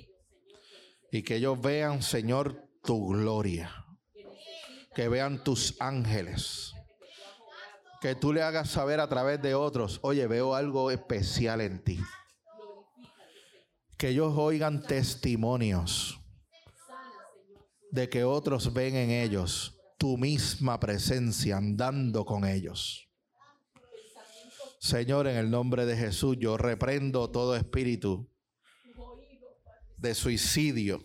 y 1.11 1.23
que 1.23 1.37
ellos 1.37 1.61
vean, 1.61 2.03
Señor, 2.03 2.69
tu 2.83 3.09
gloria, 3.09 3.73
que 4.95 5.09
vean 5.09 5.43
tus 5.43 5.81
ángeles, 5.81 6.73
que 8.01 8.15
tú 8.15 8.33
le 8.33 8.43
hagas 8.43 8.71
saber 8.71 9.01
a 9.01 9.09
través 9.09 9.41
de 9.43 9.55
otros, 9.55 9.99
oye, 10.03 10.27
veo 10.27 10.55
algo 10.55 10.91
especial 10.91 11.61
en 11.61 11.83
ti 11.83 12.01
que 13.99 14.11
ellos 14.11 14.33
oigan 14.37 14.81
testimonios 14.81 16.21
de 17.91 18.09
que 18.09 18.23
otros 18.23 18.73
ven 18.73 18.95
en 18.95 19.11
ellos 19.11 19.77
tu 19.99 20.17
misma 20.17 20.79
presencia 20.79 21.57
andando 21.57 22.25
con 22.25 22.45
ellos. 22.45 23.09
Señor, 24.79 25.27
en 25.27 25.37
el 25.37 25.51
nombre 25.51 25.85
de 25.85 25.97
Jesús, 25.97 26.37
yo 26.39 26.57
reprendo 26.57 27.29
todo 27.31 27.57
espíritu 27.57 28.31
de 29.97 30.15
suicidio. 30.15 31.03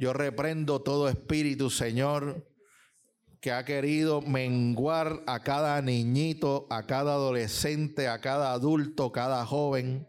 Yo 0.00 0.12
reprendo 0.12 0.82
todo 0.82 1.08
espíritu, 1.08 1.70
Señor, 1.70 2.50
que 3.44 3.52
ha 3.52 3.62
querido 3.66 4.22
menguar 4.22 5.22
a 5.26 5.42
cada 5.42 5.82
niñito, 5.82 6.66
a 6.70 6.86
cada 6.86 7.12
adolescente, 7.12 8.08
a 8.08 8.18
cada 8.18 8.54
adulto, 8.54 9.12
cada 9.12 9.44
joven 9.44 10.08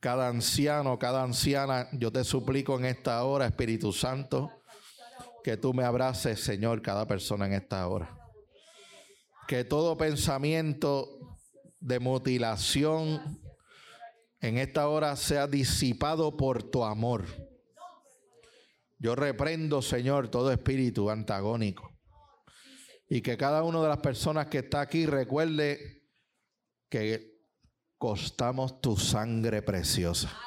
cada 0.00 0.28
anciano, 0.28 0.98
cada 0.98 1.22
anciana, 1.22 1.88
yo 1.92 2.10
te 2.10 2.24
suplico 2.24 2.78
en 2.78 2.86
esta 2.86 3.22
hora, 3.22 3.46
Espíritu 3.46 3.92
Santo, 3.92 4.50
que 5.44 5.58
tú 5.58 5.74
me 5.74 5.84
abraces, 5.84 6.40
Señor, 6.40 6.80
cada 6.80 7.06
persona 7.06 7.46
en 7.46 7.52
esta 7.52 7.86
hora. 7.86 8.16
Que 9.46 9.62
todo 9.64 9.98
pensamiento 9.98 11.36
de 11.80 12.00
mutilación 12.00 13.40
en 14.40 14.56
esta 14.56 14.88
hora 14.88 15.16
sea 15.16 15.46
disipado 15.46 16.36
por 16.36 16.62
tu 16.62 16.82
amor. 16.82 17.26
Yo 18.98 19.14
reprendo, 19.14 19.82
Señor, 19.82 20.28
todo 20.28 20.50
espíritu 20.50 21.10
antagónico. 21.10 21.89
Y 23.12 23.22
que 23.22 23.36
cada 23.36 23.64
una 23.64 23.82
de 23.82 23.88
las 23.88 23.98
personas 23.98 24.46
que 24.46 24.58
está 24.58 24.80
aquí 24.80 25.04
recuerde 25.04 26.04
que 26.88 27.40
costamos 27.98 28.80
tu 28.80 28.96
sangre 28.96 29.62
preciosa. 29.62 30.40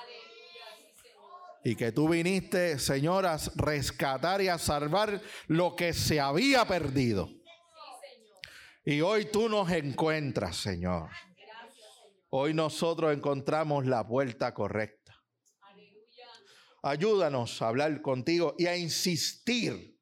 Y 1.66 1.76
que 1.76 1.92
tú 1.92 2.08
viniste, 2.08 2.80
señoras, 2.80 3.52
rescatar 3.56 4.42
y 4.42 4.48
a 4.48 4.58
salvar 4.58 5.22
lo 5.48 5.76
que 5.76 5.92
se 5.92 6.22
había 6.22 6.66
perdido. 6.66 7.30
Y 8.86 9.02
hoy 9.02 9.26
tú 9.26 9.50
nos 9.50 9.70
encuentras, 9.70 10.56
Señor. 10.56 11.10
Hoy 12.30 12.54
nosotros 12.54 13.14
encontramos 13.14 13.86
la 13.86 14.04
vuelta 14.04 14.54
correcta. 14.54 15.22
Ayúdanos 16.82 17.62
a 17.62 17.68
hablar 17.68 18.02
contigo 18.02 18.56
y 18.58 18.68
a 18.68 18.78
insistir 18.78 20.00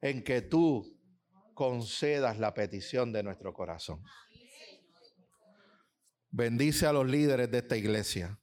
en 0.00 0.22
que 0.22 0.40
tú 0.40 0.93
concedas 1.54 2.38
la 2.38 2.52
petición 2.52 3.12
de 3.12 3.22
nuestro 3.22 3.52
corazón. 3.52 4.02
Bendice 6.30 6.86
a 6.86 6.92
los 6.92 7.06
líderes 7.06 7.50
de 7.50 7.58
esta 7.58 7.76
iglesia. 7.76 8.38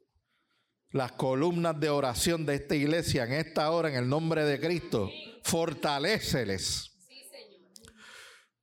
Las 0.92 1.12
columnas 1.14 1.80
de 1.80 1.90
oración 1.90 2.46
de 2.46 2.56
esta 2.56 2.76
iglesia 2.76 3.26
en 3.26 3.34
esta 3.34 3.70
hora, 3.72 3.90
en 3.90 3.96
el 3.96 4.10
nombre 4.10 4.44
de 4.46 4.60
Cristo, 4.60 5.10
fortaléceles. 5.44 6.98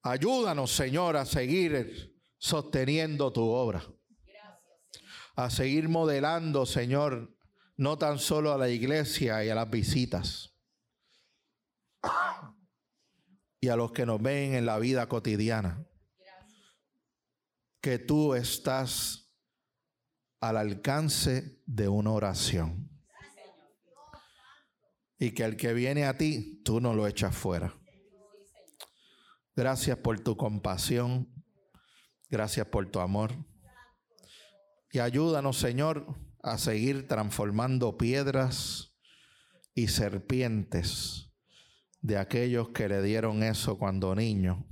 Ayúdanos, 0.02 0.72
Señor, 0.72 1.16
a 1.16 1.24
seguir 1.24 2.14
sosteniendo 2.38 3.32
tu 3.32 3.42
obra. 3.42 3.84
A 5.36 5.50
seguir 5.50 5.88
modelando, 5.88 6.66
Señor, 6.66 7.34
no 7.76 7.96
tan 7.96 8.18
solo 8.18 8.52
a 8.52 8.58
la 8.58 8.68
iglesia 8.68 9.44
y 9.44 9.50
a 9.50 9.54
las 9.54 9.70
visitas, 9.70 10.54
y 13.60 13.68
a 13.68 13.76
los 13.76 13.92
que 13.92 14.06
nos 14.06 14.22
ven 14.22 14.54
en 14.54 14.66
la 14.66 14.78
vida 14.78 15.08
cotidiana 15.08 15.84
que 17.80 17.98
tú 17.98 18.34
estás 18.34 19.32
al 20.40 20.56
alcance 20.56 21.62
de 21.66 21.88
una 21.88 22.12
oración. 22.12 22.90
Y 25.18 25.32
que 25.32 25.44
el 25.44 25.56
que 25.56 25.72
viene 25.72 26.04
a 26.04 26.16
ti, 26.16 26.60
tú 26.64 26.80
no 26.80 26.94
lo 26.94 27.06
echas 27.06 27.34
fuera. 27.34 27.74
Gracias 29.56 29.98
por 29.98 30.20
tu 30.20 30.36
compasión. 30.36 31.32
Gracias 32.30 32.66
por 32.66 32.88
tu 32.90 33.00
amor. 33.00 33.32
Y 34.92 35.00
ayúdanos, 35.00 35.58
Señor, 35.58 36.06
a 36.42 36.58
seguir 36.58 37.08
transformando 37.08 37.96
piedras 37.98 38.96
y 39.74 39.88
serpientes 39.88 41.27
de 42.00 42.18
aquellos 42.18 42.70
que 42.70 42.88
le 42.88 43.02
dieron 43.02 43.42
eso 43.42 43.78
cuando 43.78 44.14
niño 44.14 44.66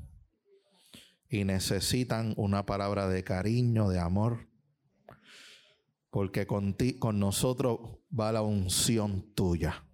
y 1.28 1.44
necesitan 1.44 2.34
una 2.36 2.66
palabra 2.66 3.08
de 3.08 3.24
cariño, 3.24 3.88
de 3.88 3.98
amor, 3.98 4.48
porque 6.10 6.46
con, 6.46 6.76
ti, 6.76 6.98
con 6.98 7.18
nosotros 7.18 7.98
va 8.18 8.32
la 8.32 8.42
unción 8.42 9.34
tuya. 9.34 9.84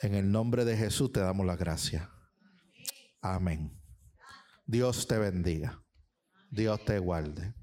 En 0.00 0.14
el 0.14 0.30
nombre 0.30 0.64
de 0.64 0.76
Jesús 0.76 1.12
te 1.12 1.20
damos 1.20 1.46
la 1.46 1.56
gracia. 1.56 2.10
Amén. 3.20 3.80
Dios 4.66 5.06
te 5.06 5.18
bendiga. 5.18 5.82
Dios 6.50 6.84
te 6.84 6.98
guarde. 6.98 7.54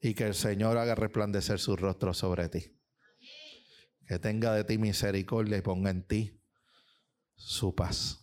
Y 0.00 0.14
que 0.14 0.26
el 0.26 0.34
Señor 0.34 0.78
haga 0.78 0.94
resplandecer 0.94 1.58
su 1.58 1.76
rostro 1.76 2.14
sobre 2.14 2.48
ti. 2.48 2.78
Que 4.06 4.18
tenga 4.18 4.54
de 4.54 4.64
ti 4.64 4.78
misericordia 4.78 5.56
y 5.56 5.62
ponga 5.62 5.90
en 5.90 6.06
ti 6.06 6.37
su. 7.38 8.18